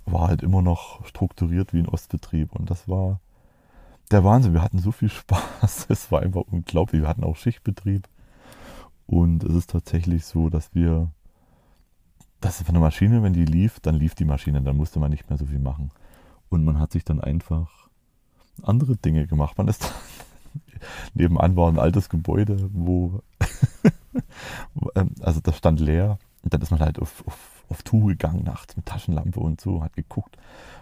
war 0.06 0.28
halt 0.28 0.44
immer 0.44 0.62
noch 0.62 1.06
strukturiert 1.06 1.74
wie 1.74 1.80
ein 1.80 1.90
Ostbetrieb 1.90 2.54
und 2.54 2.70
das 2.70 2.88
war 2.88 3.20
der 4.12 4.24
Wahnsinn. 4.24 4.54
Wir 4.54 4.62
hatten 4.62 4.80
so 4.80 4.92
viel 4.92 5.10
Spaß, 5.62 5.88
es 5.90 6.12
war 6.12 6.22
einfach 6.22 6.44
unglaublich. 6.50 7.02
Wir 7.02 7.10
hatten 7.10 7.24
auch 7.24 7.36
Schichtbetrieb 7.36 8.08
und 9.06 9.44
es 9.44 9.56
ist 9.56 9.70
tatsächlich 9.70 10.26
so, 10.26 10.50
dass 10.50 10.74
wir, 10.76 11.12
das 12.42 12.62
ist 12.62 12.70
eine 12.70 12.80
Maschine, 12.80 13.24
wenn 13.24 13.34
die 13.34 13.46
lief, 13.46 13.80
dann 13.80 13.96
lief 13.96 14.16
die 14.16 14.26
Maschine, 14.26 14.62
dann 14.62 14.78
musste 14.78 15.00
man 15.00 15.12
nicht 15.12 15.30
mehr 15.30 15.38
so 15.38 15.46
viel 15.46 15.60
machen 15.60 15.92
und 16.50 16.66
man 16.66 16.80
hat 16.80 16.92
sich 16.92 17.06
dann 17.06 17.22
einfach 17.22 17.88
andere 18.64 18.98
Dinge 18.98 19.28
gemacht. 19.28 19.58
Man 19.58 19.68
ist 19.68 19.94
Nebenan 21.14 21.56
war 21.56 21.70
ein 21.70 21.80
altes 21.80 22.10
Gebäude, 22.10 22.70
wo, 22.74 23.22
also 25.22 25.40
das 25.42 25.58
stand 25.58 25.80
leer. 25.80 26.20
Und 26.44 26.54
dann 26.54 26.62
ist 26.62 26.72
man 26.72 26.80
halt 26.80 27.00
auf, 27.00 27.26
auf, 27.28 27.64
auf 27.70 27.84
Tour 27.84 28.08
gegangen 28.10 28.44
nachts 28.44 28.78
mit 28.78 28.86
Taschenlampe 28.86 29.40
und 29.40 29.60
so, 29.60 29.84
hat 29.84 29.96
geguckt, 29.96 30.38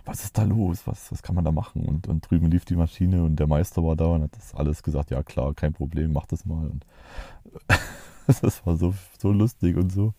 was 0.05 0.23
ist 0.23 0.37
da 0.37 0.43
los, 0.43 0.85
was, 0.85 1.11
was 1.11 1.23
kann 1.23 1.35
man 1.35 1.43
da 1.43 1.51
machen? 1.51 1.85
Und, 1.85 2.07
und 2.07 2.29
drüben 2.29 2.51
lief 2.51 2.65
die 2.65 2.75
Maschine 2.75 3.23
und 3.23 3.37
der 3.37 3.47
Meister 3.47 3.83
war 3.83 3.95
da 3.95 4.05
und 4.05 4.23
hat 4.23 4.35
das 4.35 4.53
alles 4.53 4.83
gesagt, 4.83 5.11
ja 5.11 5.23
klar, 5.23 5.53
kein 5.53 5.73
Problem, 5.73 6.13
mach 6.13 6.27
das 6.27 6.45
mal. 6.45 6.67
Und 6.67 6.85
das 8.41 8.65
war 8.65 8.77
so, 8.77 8.93
so 9.17 9.31
lustig 9.31 9.75
und 9.75 9.91
so, 9.91 10.13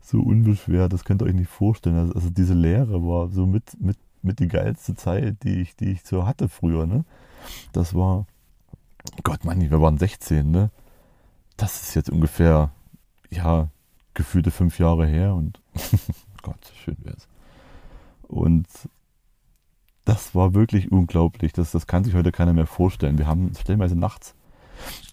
so 0.00 0.20
unbeschwert, 0.20 0.92
das 0.92 1.04
könnt 1.04 1.22
ihr 1.22 1.26
euch 1.26 1.34
nicht 1.34 1.50
vorstellen. 1.50 1.96
Also, 1.96 2.14
also 2.14 2.30
diese 2.30 2.54
Lehre 2.54 3.02
war 3.02 3.28
so 3.30 3.46
mit, 3.46 3.80
mit, 3.80 3.96
mit 4.22 4.38
die 4.38 4.48
geilste 4.48 4.94
Zeit, 4.94 5.42
die 5.42 5.60
ich, 5.60 5.76
die 5.76 5.92
ich 5.92 6.04
so 6.04 6.26
hatte 6.26 6.48
früher. 6.48 6.86
Ne? 6.86 7.04
Das 7.72 7.94
war, 7.94 8.26
Gott, 9.22 9.44
Mann, 9.44 9.60
wir 9.60 9.80
waren 9.80 9.98
16, 9.98 10.50
ne? 10.50 10.70
Das 11.56 11.82
ist 11.82 11.94
jetzt 11.94 12.10
ungefähr, 12.10 12.70
ja, 13.30 13.68
gefühlte 14.14 14.50
fünf 14.50 14.78
Jahre 14.78 15.06
her 15.06 15.34
und 15.34 15.60
Gott, 16.42 16.72
schön 16.84 16.96
wäre 17.02 17.16
es. 17.16 17.28
Und 18.22 18.66
das 20.04 20.34
war 20.34 20.54
wirklich 20.54 20.92
unglaublich. 20.92 21.52
Das, 21.52 21.70
das 21.70 21.86
kann 21.86 22.04
sich 22.04 22.14
heute 22.14 22.32
keiner 22.32 22.52
mehr 22.52 22.66
vorstellen. 22.66 23.18
Wir 23.18 23.26
haben 23.26 23.52
stellenweise 23.58 23.96
nachts 23.96 24.34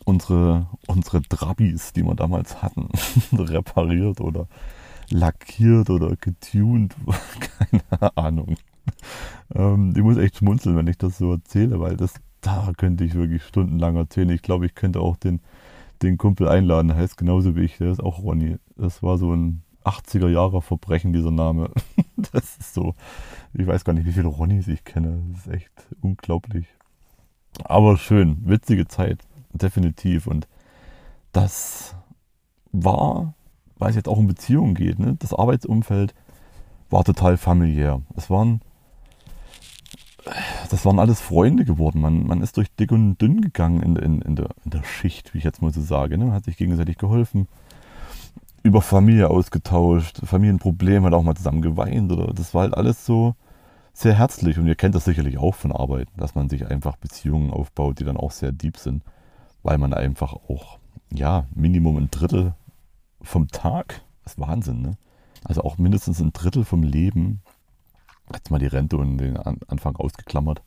unsere, 0.06 0.68
unsere 0.88 1.22
Drabis, 1.22 1.94
die 1.94 2.04
wir 2.04 2.16
damals 2.16 2.62
hatten, 2.62 2.90
repariert 3.38 4.22
oder 4.22 4.48
lackiert 5.10 5.90
oder 5.90 6.16
getuned. 6.16 6.96
Keine 7.70 8.18
Ahnung. 8.18 8.56
Ähm, 9.54 9.94
ich 9.96 10.02
muss 10.02 10.18
echt 10.18 10.38
schmunzeln, 10.38 10.76
wenn 10.76 10.88
ich 10.88 10.98
das 10.98 11.18
so 11.18 11.32
erzähle, 11.34 11.80
weil 11.80 11.96
das 11.96 12.16
da 12.42 12.72
könnte 12.76 13.04
ich 13.04 13.14
wirklich 13.14 13.44
stundenlang 13.44 13.96
erzählen. 13.96 14.30
Ich 14.30 14.42
glaube, 14.42 14.66
ich 14.66 14.76
könnte 14.76 15.00
auch 15.00 15.16
den, 15.16 15.40
den 16.02 16.18
Kumpel 16.18 16.48
einladen, 16.48 16.96
heißt 16.96 17.18
genauso 17.18 17.56
wie 17.56 17.62
ich, 17.62 17.78
der 17.78 17.92
ist 17.92 18.04
auch 18.04 18.20
Ronny. 18.20 18.58
Das 18.76 19.04
war 19.04 19.18
so 19.18 19.34
ein 19.34 19.62
80er 19.84 20.30
Jahre 20.30 20.62
Verbrechen, 20.62 21.14
dieser 21.14 21.32
Name. 21.32 21.72
Das 22.32 22.56
ist 22.58 22.76
so, 22.76 22.94
ich 23.52 23.66
weiß 23.66 23.84
gar 23.84 23.94
nicht, 23.94 24.06
wie 24.06 24.12
viele 24.12 24.28
Ronnys 24.28 24.68
ich 24.68 24.84
kenne. 24.84 25.24
Das 25.32 25.48
ist 25.48 25.54
echt 25.54 25.72
unglaublich. 26.02 26.68
Aber 27.64 27.98
schön, 27.98 28.38
witzige 28.46 28.88
Zeit, 28.88 29.24
definitiv. 29.54 30.28
Und 30.28 30.48
das 31.32 31.96
war, 32.72 33.34
weil 33.80 33.90
es 33.90 33.96
jetzt 33.96 34.08
auch 34.08 34.18
um 34.18 34.28
Beziehungen 34.28 34.76
geht, 34.76 35.00
ne? 35.00 35.16
das 35.18 35.34
Arbeitsumfeld 35.34 36.14
war 36.92 37.04
total 37.04 37.38
familiär. 37.38 38.04
Es 38.16 38.30
waren 38.30 38.62
das 40.70 40.86
waren 40.86 41.00
alles 41.00 41.20
Freunde 41.20 41.66
geworden. 41.66 42.02
Man, 42.02 42.26
man 42.28 42.42
ist 42.42 42.58
durch 42.58 42.74
dick 42.76 42.92
und 42.92 43.18
dünn 43.18 43.42
gegangen 43.42 43.82
in, 43.82 43.96
in, 43.96 44.22
in, 44.22 44.36
der, 44.36 44.50
in 44.64 44.72
der 44.72 44.84
Schicht, 44.84 45.34
wie 45.34 45.40
ich 45.40 45.44
jetzt 45.44 45.62
mal 45.62 45.74
so 45.74 45.82
sage. 45.82 46.18
Ne? 46.18 46.26
Man 46.26 46.34
hat 46.34 46.46
sich 46.46 46.58
gegenseitig 46.58 46.98
geholfen, 46.98 47.48
über 48.64 48.82
Familie 48.82 49.30
ausgetauscht, 49.30 50.20
Familienprobleme, 50.24 51.08
hat 51.08 51.14
auch 51.14 51.24
mal 51.24 51.36
zusammen 51.36 51.62
geweint. 51.62 52.12
Oder, 52.12 52.34
das 52.34 52.54
war 52.54 52.64
halt 52.64 52.76
alles 52.76 53.06
so 53.06 53.36
sehr 53.94 54.14
herzlich. 54.18 54.60
Und 54.60 54.68
ihr 54.68 54.76
kennt 54.76 54.96
das 54.96 55.06
sicherlich 55.06 55.38
auch 55.38 55.56
von 55.56 55.72
Arbeiten, 55.72 56.12
dass 56.18 56.36
man 56.36 56.50
sich 56.50 56.68
einfach 56.68 56.98
Beziehungen 56.98 57.52
aufbaut, 57.52 58.00
die 58.00 58.04
dann 58.04 58.18
auch 58.18 58.32
sehr 58.32 58.52
deep 58.52 58.78
sind, 58.78 59.04
weil 59.64 59.78
man 59.78 59.94
einfach 59.94 60.34
auch, 60.34 60.78
ja, 61.12 61.46
Minimum 61.56 61.98
ein 61.98 62.12
Drittel 62.12 62.54
vom 63.22 63.48
Tag, 63.50 64.02
das 64.24 64.34
ist 64.34 64.40
Wahnsinn, 64.40 64.82
ne? 64.82 64.98
Also 65.44 65.64
auch 65.64 65.80
mindestens 65.80 66.20
ein 66.20 66.34
Drittel 66.34 66.64
vom 66.64 66.84
Leben 66.84 67.42
jetzt 68.36 68.52
mal 68.52 68.60
die 68.60 68.68
Rente 68.68 68.98
und 68.98 69.18
den 69.18 69.38
Anfang 69.38 69.96
ausgeklammert, 69.96 70.62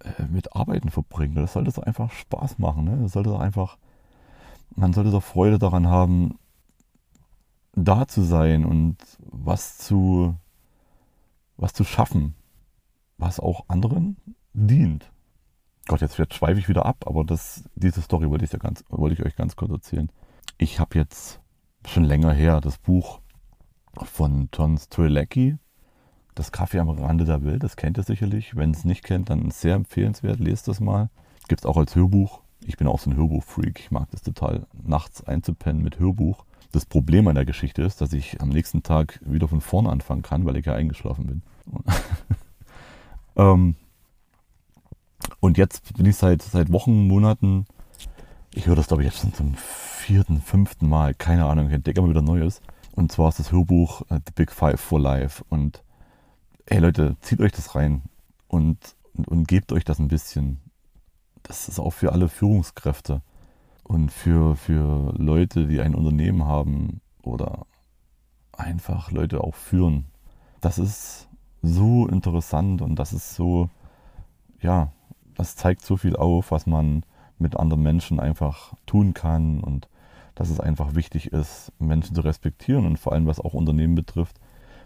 äh, 0.00 0.24
mit 0.24 0.54
Arbeiten 0.54 0.90
verbringen. 0.90 1.34
Das 1.34 1.52
sollte 1.54 1.72
doch 1.72 1.82
einfach 1.82 2.10
Spaß 2.10 2.58
machen. 2.58 2.84
Ne? 2.84 2.98
Das 3.02 3.12
sollte 3.12 3.30
doch 3.30 3.40
einfach, 3.40 3.78
man 4.74 4.92
sollte 4.92 5.10
doch 5.10 5.22
Freude 5.22 5.58
daran 5.58 5.88
haben, 5.88 6.38
da 7.74 8.06
zu 8.06 8.22
sein 8.22 8.64
und 8.64 8.96
was 9.18 9.78
zu, 9.78 10.34
was 11.56 11.72
zu 11.72 11.84
schaffen, 11.84 12.34
was 13.18 13.40
auch 13.40 13.64
anderen 13.68 14.16
dient. 14.52 15.10
Gott, 15.88 16.00
jetzt, 16.00 16.16
schweife 16.34 16.60
ich 16.60 16.68
wieder 16.68 16.86
ab, 16.86 17.04
aber 17.06 17.24
das, 17.24 17.64
diese 17.74 18.02
Story 18.02 18.30
wollte 18.30 18.44
ich, 18.44 18.52
ja 18.52 18.58
ganz, 18.58 18.84
wollte 18.88 19.14
ich 19.14 19.26
euch 19.26 19.36
ganz 19.36 19.56
kurz 19.56 19.72
erzählen. 19.72 20.10
Ich 20.58 20.78
habe 20.78 20.98
jetzt 20.98 21.40
schon 21.86 22.04
länger 22.04 22.32
her 22.32 22.60
das 22.60 22.78
Buch 22.78 23.20
von 23.96 24.48
John 24.52 24.78
Strelacki, 24.78 25.58
Das 26.34 26.52
Kaffee 26.52 26.78
am 26.78 26.88
Rande 26.88 27.24
der 27.24 27.44
Welt, 27.44 27.62
das 27.62 27.76
kennt 27.76 27.98
ihr 27.98 28.04
sicherlich. 28.04 28.56
Wenn 28.56 28.70
es 28.70 28.84
nicht 28.84 29.04
kennt, 29.04 29.28
dann 29.30 29.50
sehr 29.50 29.74
empfehlenswert, 29.74 30.40
lest 30.40 30.68
das 30.68 30.80
mal. 30.80 31.10
Gibt 31.48 31.62
es 31.62 31.66
auch 31.66 31.76
als 31.76 31.94
Hörbuch. 31.94 32.40
Ich 32.64 32.76
bin 32.76 32.86
auch 32.86 33.00
so 33.00 33.10
ein 33.10 33.16
Hörbuch-Freak. 33.16 33.80
Ich 33.80 33.90
mag 33.90 34.10
das 34.10 34.22
total, 34.22 34.66
nachts 34.82 35.22
einzupennen 35.22 35.82
mit 35.82 35.98
Hörbuch. 35.98 36.44
Das 36.70 36.86
Problem 36.86 37.28
an 37.28 37.34
der 37.34 37.44
Geschichte 37.44 37.82
ist, 37.82 38.00
dass 38.00 38.14
ich 38.14 38.40
am 38.40 38.48
nächsten 38.48 38.82
Tag 38.82 39.20
wieder 39.24 39.46
von 39.46 39.60
vorne 39.60 39.90
anfangen 39.90 40.22
kann, 40.22 40.46
weil 40.46 40.56
ich 40.56 40.64
ja 40.64 40.74
eingeschlafen 40.74 41.26
bin. 41.26 41.42
ähm, 43.36 43.76
und 45.40 45.58
jetzt 45.58 45.94
bin 45.94 46.06
ich 46.06 46.16
seit, 46.16 46.40
seit 46.40 46.72
Wochen, 46.72 47.06
Monaten, 47.08 47.66
ich 48.54 48.66
höre 48.66 48.76
das 48.76 48.88
glaube 48.88 49.02
ich 49.02 49.10
jetzt 49.10 49.20
schon 49.20 49.34
zum 49.34 49.54
vierten, 49.54 50.40
fünften 50.40 50.88
Mal, 50.88 51.14
keine 51.14 51.46
Ahnung, 51.46 51.68
ich 51.68 51.74
entdecke 51.74 52.00
immer 52.00 52.10
wieder 52.10 52.22
Neues. 52.22 52.62
Und 52.92 53.10
zwar 53.12 53.30
ist 53.30 53.38
das 53.38 53.52
Hörbuch 53.52 54.02
uh, 54.10 54.16
The 54.26 54.32
Big 54.34 54.50
Five 54.52 54.80
for 54.80 55.00
Life. 55.00 55.44
Und 55.48 55.82
ey 56.66 56.78
Leute, 56.78 57.16
zieht 57.20 57.40
euch 57.40 57.52
das 57.52 57.74
rein 57.74 58.02
und, 58.48 58.78
und, 59.14 59.28
und 59.28 59.48
gebt 59.48 59.72
euch 59.72 59.84
das 59.84 59.98
ein 59.98 60.08
bisschen. 60.08 60.60
Das 61.42 61.68
ist 61.68 61.78
auch 61.78 61.90
für 61.90 62.12
alle 62.12 62.28
Führungskräfte 62.28 63.22
und 63.82 64.10
für, 64.10 64.56
für 64.56 65.12
Leute, 65.16 65.66
die 65.66 65.80
ein 65.80 65.94
Unternehmen 65.94 66.44
haben 66.44 67.00
oder 67.22 67.66
einfach 68.52 69.10
Leute 69.10 69.42
auch 69.42 69.54
führen. 69.54 70.06
Das 70.60 70.78
ist 70.78 71.28
so 71.62 72.06
interessant 72.06 72.82
und 72.82 72.96
das 72.96 73.12
ist 73.12 73.34
so, 73.34 73.70
ja, 74.60 74.92
das 75.34 75.56
zeigt 75.56 75.82
so 75.82 75.96
viel 75.96 76.16
auf, 76.16 76.50
was 76.50 76.66
man 76.66 77.04
mit 77.38 77.56
anderen 77.56 77.82
Menschen 77.82 78.20
einfach 78.20 78.74
tun 78.86 79.14
kann 79.14 79.60
und 79.60 79.88
dass 80.34 80.50
es 80.50 80.60
einfach 80.60 80.94
wichtig 80.94 81.32
ist, 81.32 81.72
Menschen 81.78 82.14
zu 82.14 82.22
respektieren 82.22 82.86
und 82.86 82.98
vor 82.98 83.12
allem, 83.12 83.26
was 83.26 83.40
auch 83.40 83.54
Unternehmen 83.54 83.94
betrifft, 83.94 84.38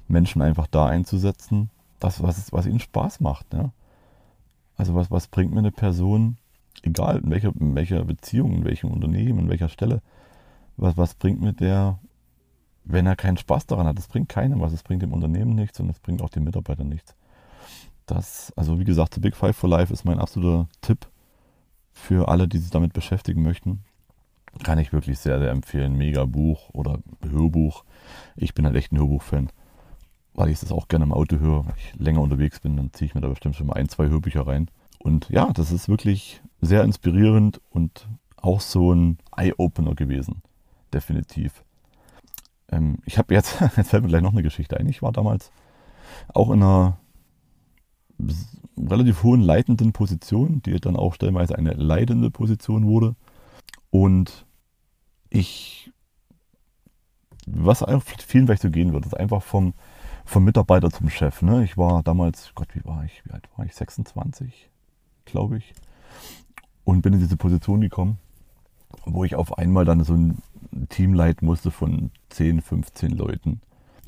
Menschen 0.09 0.43
einfach 0.43 0.67
da 0.67 0.87
einzusetzen, 0.87 1.71
das, 1.99 2.23
was, 2.23 2.53
was 2.53 2.67
ihnen 2.67 2.81
Spaß 2.81 3.21
macht. 3.21 3.53
Ja? 3.53 3.73
Also 4.77 4.95
was, 4.95 5.11
was 5.11 5.27
bringt 5.27 5.53
mir 5.53 5.61
eine 5.61 5.73
Person, 5.73 6.37
egal 6.83 7.19
in 7.19 7.31
welcher, 7.31 7.53
in 7.59 7.75
welcher 7.75 8.05
Beziehung, 8.05 8.53
in 8.53 8.65
welchem 8.65 8.91
Unternehmen, 8.91 9.41
in 9.41 9.49
welcher 9.49 9.69
Stelle, 9.69 10.03
was, 10.77 10.97
was 10.97 11.15
bringt 11.15 11.41
mir 11.41 11.53
der, 11.53 11.99
wenn 12.85 13.07
er 13.07 13.17
keinen 13.17 13.37
Spaß 13.37 13.67
daran 13.67 13.87
hat? 13.87 13.99
Das 13.99 14.09
bringt 14.09 14.29
keinem 14.29 14.61
was. 14.61 14.73
Es 14.73 14.83
bringt 14.83 15.03
dem 15.03 15.13
Unternehmen 15.13 15.55
nichts 15.55 15.81
und 15.81 15.89
es 15.89 15.99
bringt 15.99 16.23
auch 16.23 16.31
den 16.31 16.45
Mitarbeitern 16.45 16.89
nichts. 16.89 17.15
Das, 18.05 18.53
also 18.57 18.79
wie 18.79 18.85
gesagt, 18.85 19.15
The 19.15 19.21
Big 19.21 19.35
Five 19.35 19.57
for 19.57 19.69
Life 19.69 19.93
ist 19.93 20.05
mein 20.05 20.21
absoluter 20.21 20.69
Tipp 20.81 21.09
für 21.93 22.29
alle, 22.29 22.47
die 22.47 22.59
sich 22.59 22.71
damit 22.71 22.93
beschäftigen 22.93 23.43
möchten. 23.43 23.83
Kann 24.63 24.79
ich 24.79 24.93
wirklich 24.93 25.19
sehr, 25.19 25.39
sehr 25.39 25.51
empfehlen. 25.51 25.97
Mega 25.97 26.25
Buch 26.25 26.71
oder 26.73 27.01
Hörbuch. 27.23 27.85
Ich 28.37 28.55
bin 28.55 28.65
halt 28.65 28.77
echt 28.77 28.93
ein 28.93 28.99
Hörbuch-Fan, 28.99 29.51
weil 30.37 30.51
ich 30.51 30.61
das 30.61 30.71
auch 30.71 30.89
gerne 30.89 31.07
im 31.07 31.13
Auto 31.13 31.39
höre. 31.39 31.65
Wenn 31.67 31.75
ich 31.77 31.95
länger 31.99 32.21
unterwegs 32.21 32.61
bin, 32.61 32.77
dann 32.77 32.93
ziehe 32.93 33.09
ich 33.09 33.15
mir 33.15 33.23
da 33.23 33.29
bestimmt 33.29 33.57
schon 33.57 33.67
mal 33.67 33.75
ein, 33.75 33.89
zwei 33.89 34.09
Hörbücher 34.09 34.47
rein. 34.47 34.71
Und 34.99 35.29
ja, 35.31 35.51
das 35.53 35.73
ist 35.73 35.89
wirklich 35.89 36.43
sehr 36.61 36.85
inspirierend 36.85 37.61
und 37.71 38.07
auch 38.37 38.61
so 38.61 38.93
ein 38.93 39.19
Eye-Opener 39.35 39.95
gewesen. 39.95 40.43
Definitiv. 40.93 41.65
Ähm, 42.71 42.99
ich 43.07 43.19
habe 43.19 43.35
jetzt, 43.35 43.61
jetzt 43.77 43.91
fällt 43.91 44.03
mir 44.03 44.11
gleich 44.11 44.23
noch 44.23 44.33
eine 44.33 44.43
Geschichte 44.43 44.77
ein. 44.77 44.89
Ich 44.89 45.03
war 45.03 45.11
damals 45.11 45.51
auch 46.35 46.51
in 46.51 46.63
einer 46.63 46.99
relativ 48.79 49.23
hohen 49.23 49.41
leitenden 49.41 49.93
Position, 49.93 50.61
die 50.63 50.79
dann 50.81 50.97
auch 50.97 51.15
stellenweise 51.15 51.57
eine 51.57 51.73
leidende 51.73 52.31
Position 52.31 52.87
wurde. 52.87 53.17
Und 53.91 54.47
ich, 55.31 55.91
was 57.47 57.83
einfach 57.83 58.21
vielen 58.21 58.47
vielleicht 58.47 58.63
so 58.63 58.71
gehen 58.71 58.93
wird, 58.93 59.07
ist 59.07 59.17
einfach 59.17 59.43
vom, 59.43 59.73
vom 60.27 60.45
Mitarbeiter 60.45 60.91
zum 60.91 61.09
Chef. 61.09 61.41
Ne? 61.41 61.65
Ich 61.65 61.79
war 61.79 62.03
damals, 62.03 62.53
Gott, 62.55 62.69
wie 62.75 62.85
war 62.85 63.05
ich? 63.05 63.25
Wie 63.25 63.31
alt 63.31 63.49
war 63.57 63.65
ich? 63.65 63.75
26, 63.75 64.69
glaube 65.25 65.59
ich. 65.59 65.73
Und 66.85 67.03
bin 67.03 67.15
in 67.15 67.21
diese 67.21 67.37
Position 67.37 67.81
gekommen, 67.81 68.19
wo 69.07 69.25
ich 69.25 69.37
auf 69.37 69.57
einmal 69.57 69.85
dann 69.85 70.05
so 70.05 70.15
ein 70.15 70.43
Team 70.89 71.15
leiten 71.15 71.47
musste 71.47 71.71
von 71.71 72.11
10, 72.31 72.61
15 72.61 73.13
Leuten. 73.13 73.61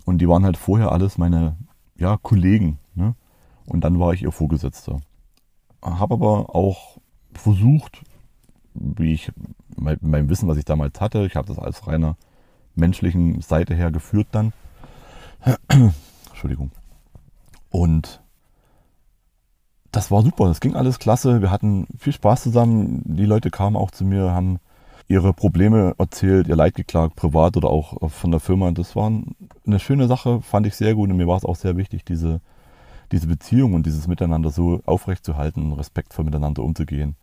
Und 0.04 0.18
die 0.18 0.28
waren 0.28 0.44
halt 0.44 0.57
vorher 0.57 0.92
alles 0.92 1.18
meine 1.18 1.57
ja, 1.96 2.16
Kollegen. 2.16 2.78
Ne? 2.94 3.14
Und 3.66 3.83
dann 3.83 3.98
war 4.00 4.12
ich 4.12 4.22
ihr 4.22 4.33
Vorgesetzter. 4.33 5.00
Habe 5.83 6.14
aber 6.14 6.54
auch 6.54 6.98
versucht, 7.33 8.02
wie 8.74 9.12
ich 9.12 9.33
mit 9.76 10.02
meinem 10.02 10.28
Wissen, 10.28 10.48
was 10.48 10.59
ich 10.59 10.64
damals 10.64 11.00
hatte, 11.00 11.24
ich 11.26 11.37
habe 11.37 11.48
das 11.48 11.59
als 11.59 11.87
reiner 11.87 12.16
menschlichen 12.74 13.40
Seite 13.40 13.74
her 13.74 13.90
geführt 13.90 14.28
dann. 14.33 14.52
Entschuldigung. 16.38 16.70
Und 17.70 18.22
das 19.90 20.11
war 20.12 20.22
super, 20.22 20.46
das 20.46 20.61
ging 20.61 20.77
alles 20.77 21.01
klasse. 21.01 21.42
Wir 21.42 21.51
hatten 21.51 21.88
viel 21.98 22.12
Spaß 22.12 22.44
zusammen. 22.44 23.03
Die 23.05 23.27
Leute 23.27 23.51
kamen 23.51 23.74
auch 23.74 23.90
zu 23.90 24.05
mir, 24.05 24.31
haben 24.31 24.61
ihre 25.09 25.33
Probleme 25.33 25.96
erzählt, 25.98 26.46
ihr 26.46 26.55
Leid 26.55 26.77
geklagt, 26.77 27.16
privat 27.16 27.57
oder 27.57 27.70
auch 27.70 28.11
von 28.11 28.31
der 28.31 28.38
Firma. 28.40 28.70
Das 28.70 28.94
war 28.94 29.11
eine 29.66 29.81
schöne 29.81 30.07
Sache, 30.07 30.40
fand 30.42 30.66
ich 30.66 30.77
sehr 30.77 30.94
gut 30.94 31.11
und 31.11 31.16
mir 31.16 31.27
war 31.27 31.38
es 31.38 31.44
auch 31.44 31.57
sehr 31.57 31.77
wichtig, 31.77 32.05
diese 32.05 32.40
diese 33.11 33.27
Beziehung 33.27 33.74
und 33.74 33.87
dieses 33.87 34.07
Miteinander 34.07 34.51
so 34.51 34.81
aufrechtzuerhalten, 34.85 35.72
respektvoll 35.72 36.24
miteinander 36.24 36.62
umzugehen, 36.62 37.16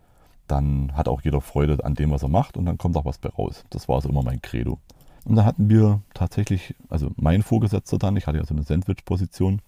dann 0.48 0.92
hat 0.96 1.08
auch 1.08 1.22
jeder 1.22 1.42
Freude 1.42 1.84
an 1.84 1.96
dem, 1.96 2.12
was 2.12 2.24
er 2.24 2.30
macht 2.30 2.58
und 2.58 2.66
dann 2.66 2.78
kommt 2.78 2.98
auch 2.98 3.06
was 3.06 3.18
bei 3.18 3.30
raus. 3.30 3.64
Das 3.70 3.88
war 3.88 4.02
so 4.02 4.10
immer 4.10 4.24
mein 4.24 4.42
Credo. 4.42 4.80
Und 5.26 5.36
da 5.36 5.46
hatten 5.46 5.70
wir 5.70 6.02
tatsächlich, 6.14 6.76
also 6.90 7.12
mein 7.18 7.42
Vorgesetzter 7.42 7.98
dann, 7.98 8.16
ich 8.16 8.28
hatte 8.28 8.38
ja 8.38 8.46
so 8.46 8.54
eine 8.54 8.64
Sandwich-Position, 8.64 9.62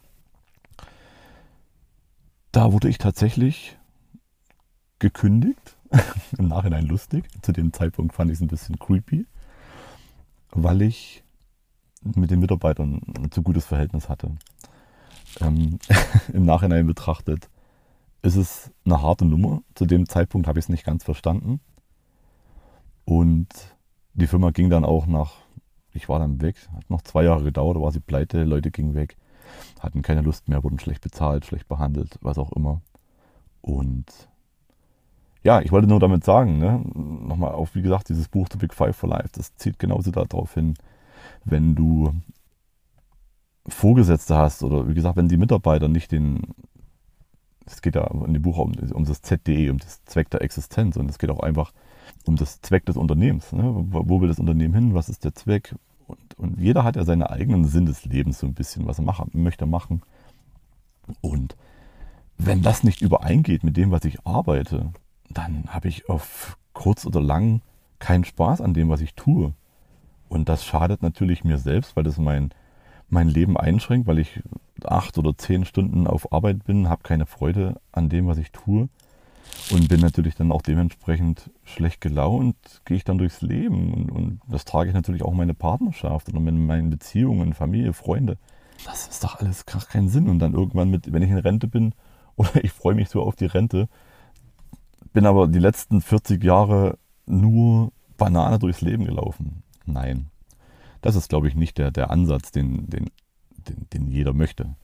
da 2.51 2.71
wurde 2.71 2.89
ich 2.89 2.97
tatsächlich 2.97 3.77
gekündigt. 4.99 5.75
Im 6.37 6.47
Nachhinein 6.47 6.85
lustig. 6.85 7.25
Zu 7.41 7.51
dem 7.51 7.73
Zeitpunkt 7.73 8.13
fand 8.13 8.31
ich 8.31 8.37
es 8.37 8.41
ein 8.41 8.47
bisschen 8.47 8.77
creepy, 8.77 9.25
weil 10.51 10.81
ich 10.81 11.23
mit 12.03 12.29
den 12.29 12.39
Mitarbeitern 12.39 13.01
ein 13.17 13.31
zu 13.31 13.41
gutes 13.41 13.65
Verhältnis 13.65 14.09
hatte 14.09 14.31
ähm, 15.41 15.79
im 16.33 16.45
Nachhinein 16.45 16.87
betrachtet, 16.87 17.49
ist 18.21 18.35
es 18.35 18.71
eine 18.85 19.01
harte 19.01 19.25
Nummer. 19.25 19.61
Zu 19.75 19.85
dem 19.85 20.07
Zeitpunkt 20.07 20.47
habe 20.47 20.59
ich 20.59 20.65
es 20.65 20.69
nicht 20.69 20.85
ganz 20.85 21.03
verstanden. 21.03 21.59
Und 23.05 23.47
die 24.13 24.27
Firma 24.27 24.51
ging 24.51 24.69
dann 24.69 24.83
auch 24.83 25.05
nach, 25.05 25.35
ich 25.97 26.07
war 26.07 26.19
dann 26.19 26.41
weg, 26.41 26.55
hat 26.75 26.89
noch 26.89 27.01
zwei 27.01 27.23
Jahre 27.23 27.43
gedauert, 27.43 27.75
da 27.75 27.81
war 27.81 27.91
sie 27.91 27.99
pleite, 27.99 28.43
Leute 28.43 28.71
gingen 28.71 28.93
weg, 28.93 29.17
hatten 29.79 30.01
keine 30.01 30.21
Lust 30.21 30.47
mehr, 30.47 30.63
wurden 30.63 30.79
schlecht 30.79 31.01
bezahlt, 31.01 31.45
schlecht 31.45 31.67
behandelt, 31.67 32.17
was 32.21 32.37
auch 32.37 32.51
immer. 32.53 32.81
Und 33.61 34.05
ja, 35.43 35.61
ich 35.61 35.71
wollte 35.71 35.87
nur 35.87 35.99
damit 35.99 36.23
sagen, 36.23 36.59
ne, 36.59 36.81
nochmal 36.93 37.51
auf, 37.51 37.75
wie 37.75 37.81
gesagt, 37.81 38.09
dieses 38.09 38.27
Buch 38.27 38.47
The 38.51 38.57
Big 38.57 38.73
Five 38.73 38.95
for 38.95 39.09
Life, 39.09 39.29
das 39.33 39.55
zieht 39.55 39.79
genauso 39.79 40.11
darauf 40.11 40.53
hin, 40.53 40.75
wenn 41.43 41.75
du 41.75 42.13
Vorgesetzte 43.67 44.37
hast 44.37 44.63
oder 44.63 44.87
wie 44.87 44.93
gesagt, 44.93 45.17
wenn 45.17 45.27
die 45.27 45.37
Mitarbeiter 45.37 45.87
nicht 45.87 46.11
den, 46.11 46.41
es 47.65 47.81
geht 47.81 47.95
ja 47.95 48.07
in 48.07 48.33
dem 48.33 48.41
Buch 48.41 48.57
um, 48.57 48.73
um 48.93 49.05
das 49.05 49.21
ZDE, 49.21 49.71
um 49.71 49.77
das 49.77 50.03
Zweck 50.05 50.29
der 50.29 50.41
Existenz 50.41 50.95
und 50.95 51.09
es 51.09 51.19
geht 51.19 51.29
auch 51.29 51.41
einfach 51.41 51.73
um 52.25 52.35
das 52.35 52.61
Zweck 52.61 52.85
des 52.85 52.97
Unternehmens. 52.97 53.51
Ne? 53.51 53.63
Wo 53.89 54.21
will 54.21 54.27
das 54.27 54.39
Unternehmen 54.39 54.73
hin? 54.73 54.93
Was 54.93 55.09
ist 55.09 55.23
der 55.23 55.35
Zweck? 55.35 55.75
Und, 56.07 56.37
und 56.37 56.59
jeder 56.59 56.83
hat 56.83 56.95
ja 56.95 57.05
seinen 57.05 57.23
eigenen 57.23 57.65
Sinn 57.65 57.85
des 57.85 58.05
Lebens 58.05 58.39
so 58.39 58.47
ein 58.47 58.53
bisschen, 58.53 58.85
was 58.85 58.99
er 58.99 59.05
machen, 59.05 59.29
möchte 59.33 59.65
machen. 59.65 60.01
Und 61.21 61.55
wenn 62.37 62.61
das 62.61 62.83
nicht 62.83 63.01
übereingeht 63.01 63.63
mit 63.63 63.77
dem, 63.77 63.91
was 63.91 64.05
ich 64.05 64.25
arbeite, 64.25 64.91
dann 65.29 65.65
habe 65.67 65.87
ich 65.87 66.09
auf 66.09 66.57
kurz 66.73 67.05
oder 67.05 67.21
lang 67.21 67.61
keinen 67.99 68.25
Spaß 68.25 68.61
an 68.61 68.73
dem, 68.73 68.89
was 68.89 69.01
ich 69.01 69.15
tue. 69.15 69.53
Und 70.29 70.49
das 70.49 70.63
schadet 70.63 71.01
natürlich 71.01 71.43
mir 71.43 71.57
selbst, 71.57 71.95
weil 71.95 72.03
das 72.03 72.17
mein 72.17 72.51
mein 73.09 73.29
Leben 73.29 73.57
einschränkt, 73.57 74.07
weil 74.07 74.19
ich 74.19 74.41
acht 74.83 75.17
oder 75.17 75.37
zehn 75.37 75.63
Stunden 75.65 76.07
auf 76.07 76.33
Arbeit 76.33 76.65
bin, 76.65 76.89
habe 76.89 77.03
keine 77.03 77.25
Freude 77.25 77.79
an 77.91 78.09
dem, 78.09 78.27
was 78.27 78.37
ich 78.37 78.51
tue 78.51 78.89
und 79.71 79.89
bin 79.89 79.99
natürlich 79.99 80.35
dann 80.35 80.51
auch 80.51 80.61
dementsprechend 80.61 81.49
schlecht 81.63 82.01
gelaunt, 82.01 82.55
gehe 82.85 82.97
ich 82.97 83.03
dann 83.03 83.17
durchs 83.17 83.41
Leben 83.41 83.93
und, 83.93 84.11
und 84.11 84.41
das 84.47 84.65
trage 84.65 84.89
ich 84.89 84.95
natürlich 84.95 85.23
auch 85.23 85.33
meine 85.33 85.53
Partnerschaft 85.53 86.29
oder 86.29 86.39
in 86.39 86.65
meinen 86.65 86.89
Beziehungen, 86.89 87.53
Familie, 87.53 87.93
Freunde. 87.93 88.37
Das 88.85 89.07
ist 89.07 89.23
doch 89.23 89.39
alles 89.39 89.65
gar 89.65 89.83
keinen 89.83 90.09
Sinn. 90.09 90.29
Und 90.29 90.39
dann 90.39 90.53
irgendwann 90.53 90.89
mit, 90.89 91.11
wenn 91.11 91.21
ich 91.21 91.29
in 91.29 91.37
Rente 91.37 91.67
bin 91.67 91.93
oder 92.35 92.63
ich 92.63 92.71
freue 92.71 92.95
mich 92.95 93.09
so 93.09 93.21
auf 93.23 93.35
die 93.35 93.45
Rente, 93.45 93.89
bin 95.13 95.25
aber 95.25 95.47
die 95.47 95.59
letzten 95.59 96.01
40 96.01 96.43
Jahre 96.43 96.97
nur 97.25 97.91
Banane 98.17 98.59
durchs 98.59 98.81
Leben 98.81 99.05
gelaufen. 99.05 99.63
Nein, 99.85 100.27
Das 101.01 101.15
ist, 101.15 101.29
glaube 101.29 101.47
ich, 101.47 101.55
nicht 101.55 101.77
der, 101.77 101.91
der 101.91 102.11
Ansatz, 102.11 102.51
den, 102.51 102.89
den, 102.89 103.09
den, 103.67 103.87
den 103.93 104.07
jeder 104.07 104.33
möchte. 104.33 104.75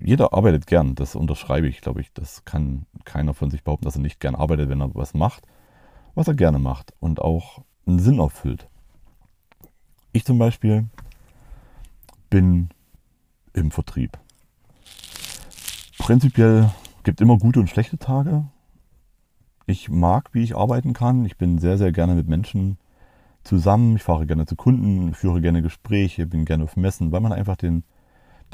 Jeder 0.00 0.34
arbeitet 0.34 0.66
gern, 0.66 0.94
das 0.94 1.14
unterschreibe 1.14 1.68
ich, 1.68 1.80
glaube 1.80 2.00
ich. 2.00 2.12
Das 2.12 2.44
kann 2.44 2.86
keiner 3.04 3.34
von 3.34 3.50
sich 3.50 3.62
behaupten, 3.62 3.84
dass 3.84 3.96
er 3.96 4.02
nicht 4.02 4.20
gern 4.20 4.34
arbeitet, 4.34 4.68
wenn 4.68 4.80
er 4.80 4.94
was 4.94 5.14
macht, 5.14 5.46
was 6.14 6.28
er 6.28 6.34
gerne 6.34 6.58
macht 6.58 6.92
und 7.00 7.20
auch 7.20 7.62
einen 7.86 7.98
Sinn 7.98 8.18
erfüllt. 8.18 8.68
Ich 10.12 10.24
zum 10.24 10.38
Beispiel 10.38 10.86
bin 12.30 12.70
im 13.52 13.70
Vertrieb. 13.70 14.18
Prinzipiell 15.98 16.70
gibt 17.04 17.20
immer 17.20 17.38
gute 17.38 17.60
und 17.60 17.70
schlechte 17.70 17.98
Tage. 17.98 18.44
Ich 19.66 19.88
mag, 19.88 20.30
wie 20.32 20.42
ich 20.42 20.56
arbeiten 20.56 20.92
kann. 20.92 21.24
Ich 21.24 21.38
bin 21.38 21.58
sehr, 21.58 21.78
sehr 21.78 21.92
gerne 21.92 22.14
mit 22.14 22.28
Menschen 22.28 22.78
zusammen. 23.44 23.96
Ich 23.96 24.02
fahre 24.02 24.26
gerne 24.26 24.46
zu 24.46 24.56
Kunden, 24.56 25.14
führe 25.14 25.40
gerne 25.40 25.62
Gespräche, 25.62 26.26
bin 26.26 26.44
gerne 26.44 26.64
auf 26.64 26.76
Messen, 26.76 27.12
weil 27.12 27.20
man 27.20 27.32
einfach 27.32 27.56
den, 27.56 27.84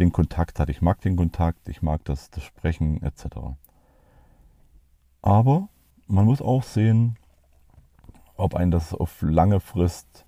den 0.00 0.12
Kontakt 0.12 0.58
hat. 0.58 0.68
Ich 0.68 0.82
mag 0.82 1.00
den 1.00 1.16
Kontakt, 1.16 1.68
ich 1.68 1.82
mag 1.82 2.04
das, 2.04 2.30
das 2.30 2.42
Sprechen 2.42 3.02
etc. 3.02 3.26
Aber 5.22 5.68
man 6.06 6.24
muss 6.24 6.42
auch 6.42 6.62
sehen, 6.62 7.16
ob 8.36 8.54
ein 8.54 8.70
das 8.70 8.94
auf 8.94 9.22
lange 9.22 9.60
Frist 9.60 10.24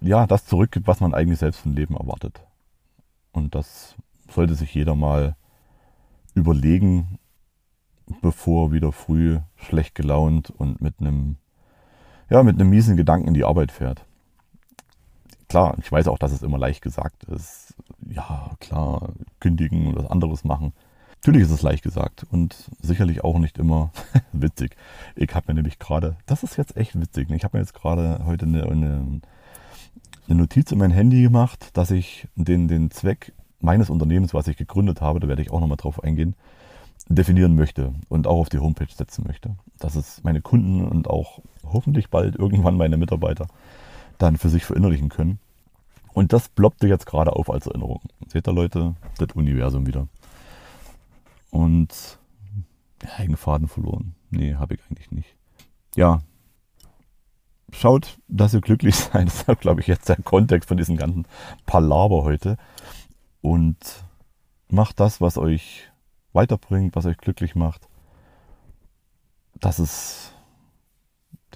ja, 0.00 0.26
das 0.26 0.46
zurückgibt, 0.46 0.86
was 0.86 1.00
man 1.00 1.14
eigentlich 1.14 1.38
selbst 1.38 1.60
vom 1.60 1.72
Leben 1.72 1.96
erwartet. 1.96 2.40
Und 3.32 3.54
das 3.54 3.94
sollte 4.28 4.54
sich 4.54 4.74
jeder 4.74 4.94
mal 4.94 5.36
überlegen, 6.34 7.18
bevor 8.22 8.72
wieder 8.72 8.92
früh 8.92 9.38
schlecht 9.56 9.94
gelaunt 9.94 10.50
und 10.50 10.80
mit 10.80 11.00
einem, 11.00 11.36
ja, 12.30 12.42
mit 12.42 12.58
einem 12.58 12.70
miesen 12.70 12.96
Gedanken 12.96 13.28
in 13.28 13.34
die 13.34 13.44
Arbeit 13.44 13.70
fährt. 13.70 14.06
Klar, 15.48 15.76
ich 15.80 15.90
weiß 15.90 16.08
auch, 16.08 16.18
dass 16.18 16.32
es 16.32 16.42
immer 16.42 16.58
leicht 16.58 16.82
gesagt 16.82 17.24
ist. 17.24 17.74
Ja, 18.06 18.50
klar, 18.60 19.14
kündigen 19.40 19.86
und 19.86 19.96
was 19.96 20.10
anderes 20.10 20.44
machen. 20.44 20.74
Natürlich 21.16 21.42
ist 21.42 21.50
es 21.50 21.62
leicht 21.62 21.82
gesagt 21.82 22.26
und 22.30 22.70
sicherlich 22.80 23.24
auch 23.24 23.38
nicht 23.38 23.58
immer 23.58 23.90
witzig. 24.32 24.76
Ich 25.16 25.34
habe 25.34 25.46
mir 25.48 25.54
nämlich 25.54 25.78
gerade, 25.78 26.16
das 26.26 26.42
ist 26.42 26.56
jetzt 26.56 26.76
echt 26.76 27.00
witzig, 27.00 27.28
ne? 27.28 27.36
ich 27.36 27.44
habe 27.44 27.56
mir 27.56 27.62
jetzt 27.62 27.74
gerade 27.74 28.24
heute 28.24 28.46
eine, 28.46 28.64
eine, 28.64 29.20
eine, 30.28 30.38
Notiz 30.38 30.70
in 30.70 30.78
mein 30.78 30.90
Handy 30.90 31.22
gemacht, 31.22 31.70
dass 31.72 31.90
ich 31.90 32.28
den, 32.36 32.68
den 32.68 32.90
Zweck 32.90 33.32
meines 33.60 33.90
Unternehmens, 33.90 34.34
was 34.34 34.46
ich 34.48 34.56
gegründet 34.56 35.00
habe, 35.00 35.18
da 35.18 35.28
werde 35.28 35.42
ich 35.42 35.50
auch 35.50 35.60
nochmal 35.60 35.76
drauf 35.78 36.04
eingehen, 36.04 36.36
definieren 37.08 37.56
möchte 37.56 37.94
und 38.08 38.26
auch 38.26 38.38
auf 38.38 38.48
die 38.48 38.58
Homepage 38.58 38.92
setzen 38.94 39.24
möchte. 39.26 39.56
Dass 39.78 39.96
es 39.96 40.22
meine 40.22 40.42
Kunden 40.42 40.84
und 40.86 41.08
auch 41.08 41.40
hoffentlich 41.64 42.10
bald 42.10 42.36
irgendwann 42.36 42.76
meine 42.76 42.96
Mitarbeiter 42.96 43.48
dann 44.18 44.36
für 44.36 44.48
sich 44.48 44.64
verinnerlichen 44.64 45.08
können. 45.08 45.38
Und 46.12 46.32
das 46.32 46.48
ploppte 46.48 46.88
jetzt 46.88 47.06
gerade 47.06 47.32
auf 47.32 47.50
als 47.50 47.66
Erinnerung. 47.66 48.02
Seht 48.26 48.48
ihr 48.48 48.52
Leute, 48.52 48.96
das 49.18 49.28
Universum 49.34 49.86
wieder. 49.86 50.08
Und 51.50 52.18
ja, 53.02 53.36
Faden 53.36 53.68
verloren. 53.68 54.14
Nee, 54.30 54.56
habe 54.56 54.74
ich 54.74 54.80
eigentlich 54.90 55.10
nicht. 55.10 55.36
Ja. 55.96 56.20
Schaut, 57.72 58.18
dass 58.28 58.54
ihr 58.54 58.60
glücklich 58.60 58.96
seid. 58.96 59.28
Das 59.28 59.48
ist, 59.48 59.60
glaube 59.60 59.80
ich, 59.80 59.86
jetzt 59.86 60.08
der 60.08 60.16
Kontext 60.16 60.68
von 60.68 60.76
diesem 60.76 60.96
ganzen 60.96 61.26
Palaber 61.66 62.24
heute. 62.24 62.56
Und 63.40 63.76
macht 64.68 65.00
das, 65.00 65.20
was 65.20 65.38
euch 65.38 65.88
weiterbringt, 66.32 66.96
was 66.96 67.06
euch 67.06 67.18
glücklich 67.18 67.54
macht. 67.54 67.88
Das 69.60 69.78
ist 69.78 70.34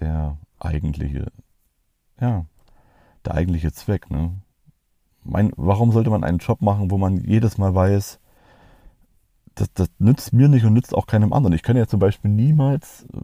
der 0.00 0.38
eigentliche, 0.58 1.30
ja, 2.20 2.46
der 3.24 3.34
eigentliche 3.34 3.72
Zweck. 3.72 4.10
Ne? 4.10 4.32
Mein, 5.24 5.52
warum 5.56 5.92
sollte 5.92 6.10
man 6.10 6.24
einen 6.24 6.38
Job 6.38 6.62
machen, 6.62 6.90
wo 6.90 6.98
man 6.98 7.18
jedes 7.18 7.58
Mal 7.58 7.74
weiß, 7.74 8.18
das, 9.54 9.72
das 9.74 9.88
nützt 9.98 10.32
mir 10.32 10.48
nicht 10.48 10.64
und 10.64 10.72
nützt 10.72 10.94
auch 10.94 11.06
keinem 11.06 11.32
anderen. 11.32 11.54
Ich 11.54 11.62
kann 11.62 11.76
ja 11.76 11.86
zum 11.86 12.00
Beispiel 12.00 12.30
niemals 12.30 13.04
äh, 13.12 13.18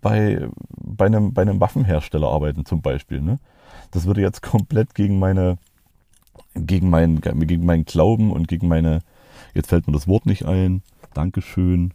bei, 0.00 0.48
bei, 0.68 1.06
einem, 1.06 1.32
bei 1.32 1.42
einem 1.42 1.60
Waffenhersteller 1.60 2.28
arbeiten, 2.28 2.64
zum 2.64 2.82
Beispiel. 2.82 3.20
Ne? 3.20 3.38
Das 3.90 4.06
würde 4.06 4.20
jetzt 4.20 4.42
komplett 4.42 4.94
gegen 4.94 5.18
meine, 5.18 5.58
gegen 6.54 6.90
meinen, 6.90 7.20
gegen 7.20 7.64
meinen 7.64 7.84
Glauben 7.84 8.32
und 8.32 8.48
gegen 8.48 8.68
meine, 8.68 9.00
jetzt 9.54 9.68
fällt 9.68 9.86
mir 9.86 9.92
das 9.92 10.08
Wort 10.08 10.26
nicht 10.26 10.44
ein, 10.44 10.82
Dankeschön, 11.14 11.92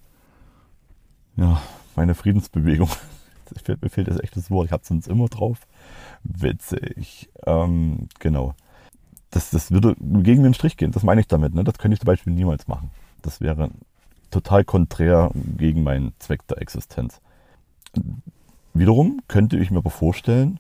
ja, 1.36 1.62
meine 1.96 2.16
Friedensbewegung. 2.16 2.90
mir 3.82 3.90
fehlt 3.90 4.08
das 4.08 4.20
echt 4.20 4.36
das 4.36 4.52
Wort, 4.52 4.68
ich 4.68 4.72
habe 4.72 4.82
es 4.82 4.88
sonst 4.88 5.08
immer 5.08 5.28
drauf. 5.28 5.68
Witzig. 6.24 7.30
Ähm, 7.46 8.10
genau. 8.20 8.54
Das, 9.32 9.52
das 9.52 9.72
würde 9.72 9.96
gegen 10.00 10.44
den 10.44 10.54
Strich 10.54 10.78
gehen, 10.78 10.92
das 10.92 11.04
meine 11.04 11.22
ich 11.22 11.28
damit. 11.28 11.54
Ne? 11.54 11.64
Das 11.64 11.78
könnte 11.78 11.94
ich 11.94 12.00
zum 12.00 12.08
Beispiel 12.08 12.34
niemals 12.34 12.68
machen. 12.68 12.90
Das 13.22 13.42
wäre 13.42 13.70
total 14.32 14.64
konträr 14.64 15.32
gegen 15.34 15.84
meinen 15.84 16.14
Zweck 16.20 16.48
der 16.48 16.62
Existenz. 16.62 17.22
Wiederum 18.74 19.22
könnte 19.28 19.58
ich 19.58 19.72
mir 19.72 19.78
aber 19.78 19.90
vorstellen, 19.90 20.60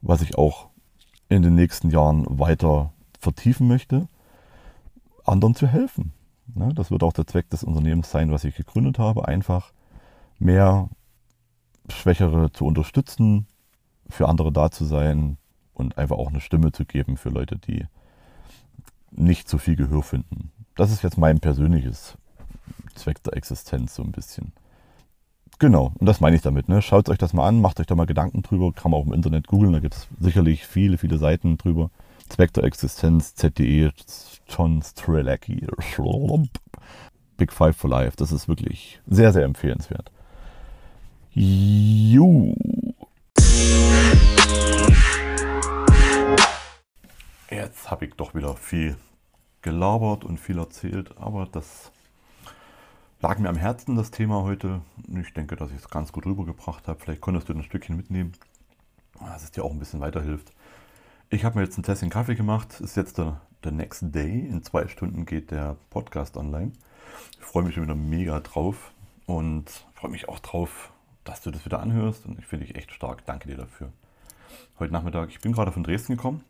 was 0.00 0.22
ich 0.22 0.36
auch 0.36 0.68
in 1.28 1.42
den 1.42 1.54
nächsten 1.54 1.90
Jahren 1.90 2.26
weiter 2.28 2.92
vertiefen 3.18 3.68
möchte, 3.68 4.08
anderen 5.24 5.54
zu 5.54 5.66
helfen. 5.66 6.12
Ne, 6.54 6.74
das 6.74 6.90
wird 6.90 7.02
auch 7.02 7.12
der 7.12 7.26
Zweck 7.26 7.48
des 7.50 7.64
Unternehmens 7.64 8.10
sein, 8.10 8.30
was 8.30 8.44
ich 8.44 8.54
gegründet 8.54 8.98
habe, 8.98 9.26
einfach 9.26 9.72
mehr 10.38 10.88
Schwächere 11.88 12.52
zu 12.52 12.66
unterstützen, 12.66 13.46
für 14.08 14.28
andere 14.28 14.52
da 14.52 14.70
zu 14.70 14.84
sein 14.84 15.36
und 15.72 15.98
einfach 15.98 16.16
auch 16.16 16.28
eine 16.28 16.40
Stimme 16.40 16.72
zu 16.72 16.84
geben 16.84 17.16
für 17.16 17.30
Leute, 17.30 17.56
die 17.58 17.86
nicht 19.10 19.48
so 19.48 19.58
viel 19.58 19.76
Gehör 19.76 20.02
finden. 20.02 20.50
Das 20.76 20.90
ist 20.90 21.02
jetzt 21.02 21.18
mein 21.18 21.40
persönliches 21.40 22.16
Zweck 22.94 23.22
der 23.22 23.36
Existenz 23.36 23.94
so 23.94 24.02
ein 24.02 24.12
bisschen. 24.12 24.52
Genau, 25.58 25.92
und 25.98 26.06
das 26.06 26.20
meine 26.20 26.34
ich 26.36 26.42
damit. 26.42 26.68
Ne? 26.68 26.82
Schaut 26.82 27.08
euch 27.08 27.18
das 27.18 27.32
mal 27.32 27.46
an, 27.46 27.60
macht 27.60 27.78
euch 27.78 27.86
da 27.86 27.94
mal 27.94 28.06
Gedanken 28.06 28.42
drüber, 28.42 28.72
kann 28.72 28.90
man 28.90 29.00
auch 29.00 29.06
im 29.06 29.12
Internet 29.12 29.46
googeln, 29.46 29.72
da 29.72 29.80
gibt 29.80 29.94
es 29.94 30.08
sicherlich 30.18 30.66
viele, 30.66 30.98
viele 30.98 31.18
Seiten 31.18 31.56
drüber. 31.56 31.90
Zweck 32.28 32.52
der 32.54 32.64
Existenz, 32.64 33.34
ZDE, 33.34 33.92
John 34.48 34.82
Strelacki, 34.82 35.66
Big 37.36 37.52
Five 37.52 37.76
for 37.76 37.90
Life, 37.90 38.16
das 38.16 38.32
ist 38.32 38.48
wirklich 38.48 39.00
sehr, 39.06 39.32
sehr 39.32 39.44
empfehlenswert. 39.44 40.10
Juhu. 41.32 42.54
Jetzt 47.50 47.90
habe 47.90 48.06
ich 48.06 48.14
doch 48.14 48.34
wieder 48.34 48.56
viel 48.56 48.96
gelabert 49.62 50.24
und 50.24 50.38
viel 50.38 50.58
erzählt, 50.58 51.16
aber 51.18 51.46
das 51.46 51.92
lag 53.20 53.38
mir 53.38 53.48
am 53.48 53.56
Herzen, 53.56 53.96
das 53.96 54.10
Thema 54.10 54.42
heute. 54.42 54.82
Ich 55.18 55.32
denke, 55.32 55.56
dass 55.56 55.70
ich 55.70 55.78
es 55.78 55.88
ganz 55.88 56.12
gut 56.12 56.26
rübergebracht 56.26 56.88
habe. 56.88 57.00
Vielleicht 57.00 57.20
konntest 57.20 57.48
du 57.48 57.54
ein 57.54 57.62
Stückchen 57.62 57.96
mitnehmen, 57.96 58.32
dass 59.20 59.44
es 59.44 59.50
dir 59.50 59.64
auch 59.64 59.70
ein 59.70 59.78
bisschen 59.78 60.00
weiterhilft. 60.00 60.52
Ich 61.30 61.44
habe 61.44 61.58
mir 61.58 61.64
jetzt 61.64 61.78
ein 61.78 61.82
Tässchen 61.82 62.10
Kaffee 62.10 62.34
gemacht. 62.34 62.80
Ist 62.80 62.96
jetzt 62.96 63.18
der, 63.18 63.40
der 63.64 63.72
Next 63.72 64.02
Day. 64.14 64.40
In 64.40 64.62
zwei 64.62 64.88
Stunden 64.88 65.24
geht 65.24 65.50
der 65.50 65.76
Podcast 65.90 66.36
online. 66.36 66.72
Ich 67.38 67.44
freue 67.44 67.64
mich 67.64 67.74
schon 67.74 67.84
wieder 67.84 67.94
mega 67.94 68.40
drauf 68.40 68.92
und 69.26 69.70
freue 69.94 70.10
mich 70.10 70.28
auch 70.28 70.38
drauf, 70.38 70.92
dass 71.24 71.40
du 71.40 71.50
das 71.50 71.64
wieder 71.64 71.80
anhörst. 71.80 72.26
Und 72.26 72.38
ich 72.38 72.46
finde 72.46 72.66
dich 72.66 72.76
echt 72.76 72.92
stark. 72.92 73.24
Danke 73.26 73.48
dir 73.48 73.56
dafür. 73.56 73.92
Heute 74.78 74.92
Nachmittag, 74.92 75.30
ich 75.30 75.40
bin 75.40 75.52
gerade 75.52 75.72
von 75.72 75.82
Dresden 75.82 76.16
gekommen. 76.16 76.44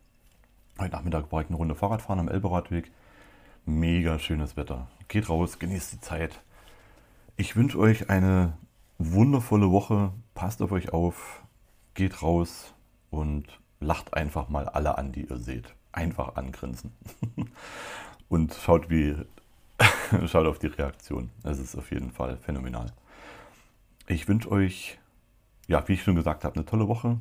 Heute 0.79 0.93
Nachmittag 0.93 1.31
war 1.31 1.41
ich 1.43 1.49
eine 1.49 1.57
Runde 1.57 1.75
Fahrrad 1.75 2.03
fahren 2.03 2.19
am 2.19 2.29
Elberadweg 2.29 2.91
mega 3.67 4.19
schönes 4.19 4.57
Wetter. 4.57 4.89
Geht 5.09 5.29
raus, 5.29 5.59
genießt 5.59 5.93
die 5.93 6.01
Zeit. 6.01 6.41
Ich 7.37 7.57
wünsche 7.57 7.79
euch 7.79 8.11
eine 8.11 8.57
wundervolle 8.99 9.71
Woche. 9.71 10.13
Passt 10.35 10.63
auf 10.63 10.73
euch 10.73 10.93
auf. 10.93 11.43
Geht 11.95 12.23
raus 12.23 12.75
und 13.11 13.61
lacht 13.81 14.15
einfach 14.15 14.49
mal 14.49 14.69
alle 14.69 14.99
an, 14.99 15.13
die 15.13 15.27
ihr 15.27 15.39
seht. 15.39 15.75
Einfach 15.93 16.37
angrinsen. 16.37 16.93
und 18.29 18.55
schaut 18.55 18.91
wie 18.91 19.17
schaut 20.27 20.47
auf 20.47 20.59
die 20.59 20.69
Reaktion. 20.69 21.31
Es 21.43 21.59
ist 21.59 21.77
auf 21.77 21.91
jeden 21.91 22.11
Fall 22.11 22.37
phänomenal. 22.37 22.93
Ich 24.07 24.29
wünsche 24.29 24.51
euch, 24.51 24.99
ja, 25.67 25.87
wie 25.89 25.95
ich 25.95 26.03
schon 26.03 26.15
gesagt 26.15 26.45
habe, 26.45 26.57
eine 26.57 26.67
tolle 26.67 26.89
Woche. 26.89 27.19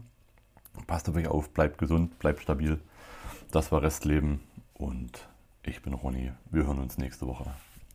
Passt 0.87 1.07
auf 1.07 1.15
euch 1.15 1.27
auf, 1.27 1.49
bleibt 1.51 1.77
gesund, 1.77 2.19
bleibt 2.19 2.41
stabil. 2.41 2.79
Das 3.51 3.71
war 3.71 3.81
Restleben 3.81 4.41
und 4.73 5.29
ich 5.63 5.81
bin 5.81 5.93
Ronny. 5.93 6.33
Wir 6.51 6.65
hören 6.65 6.79
uns 6.79 6.97
nächste 6.97 7.27
Woche. 7.27 7.45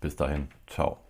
Bis 0.00 0.16
dahin. 0.16 0.48
Ciao. 0.66 1.07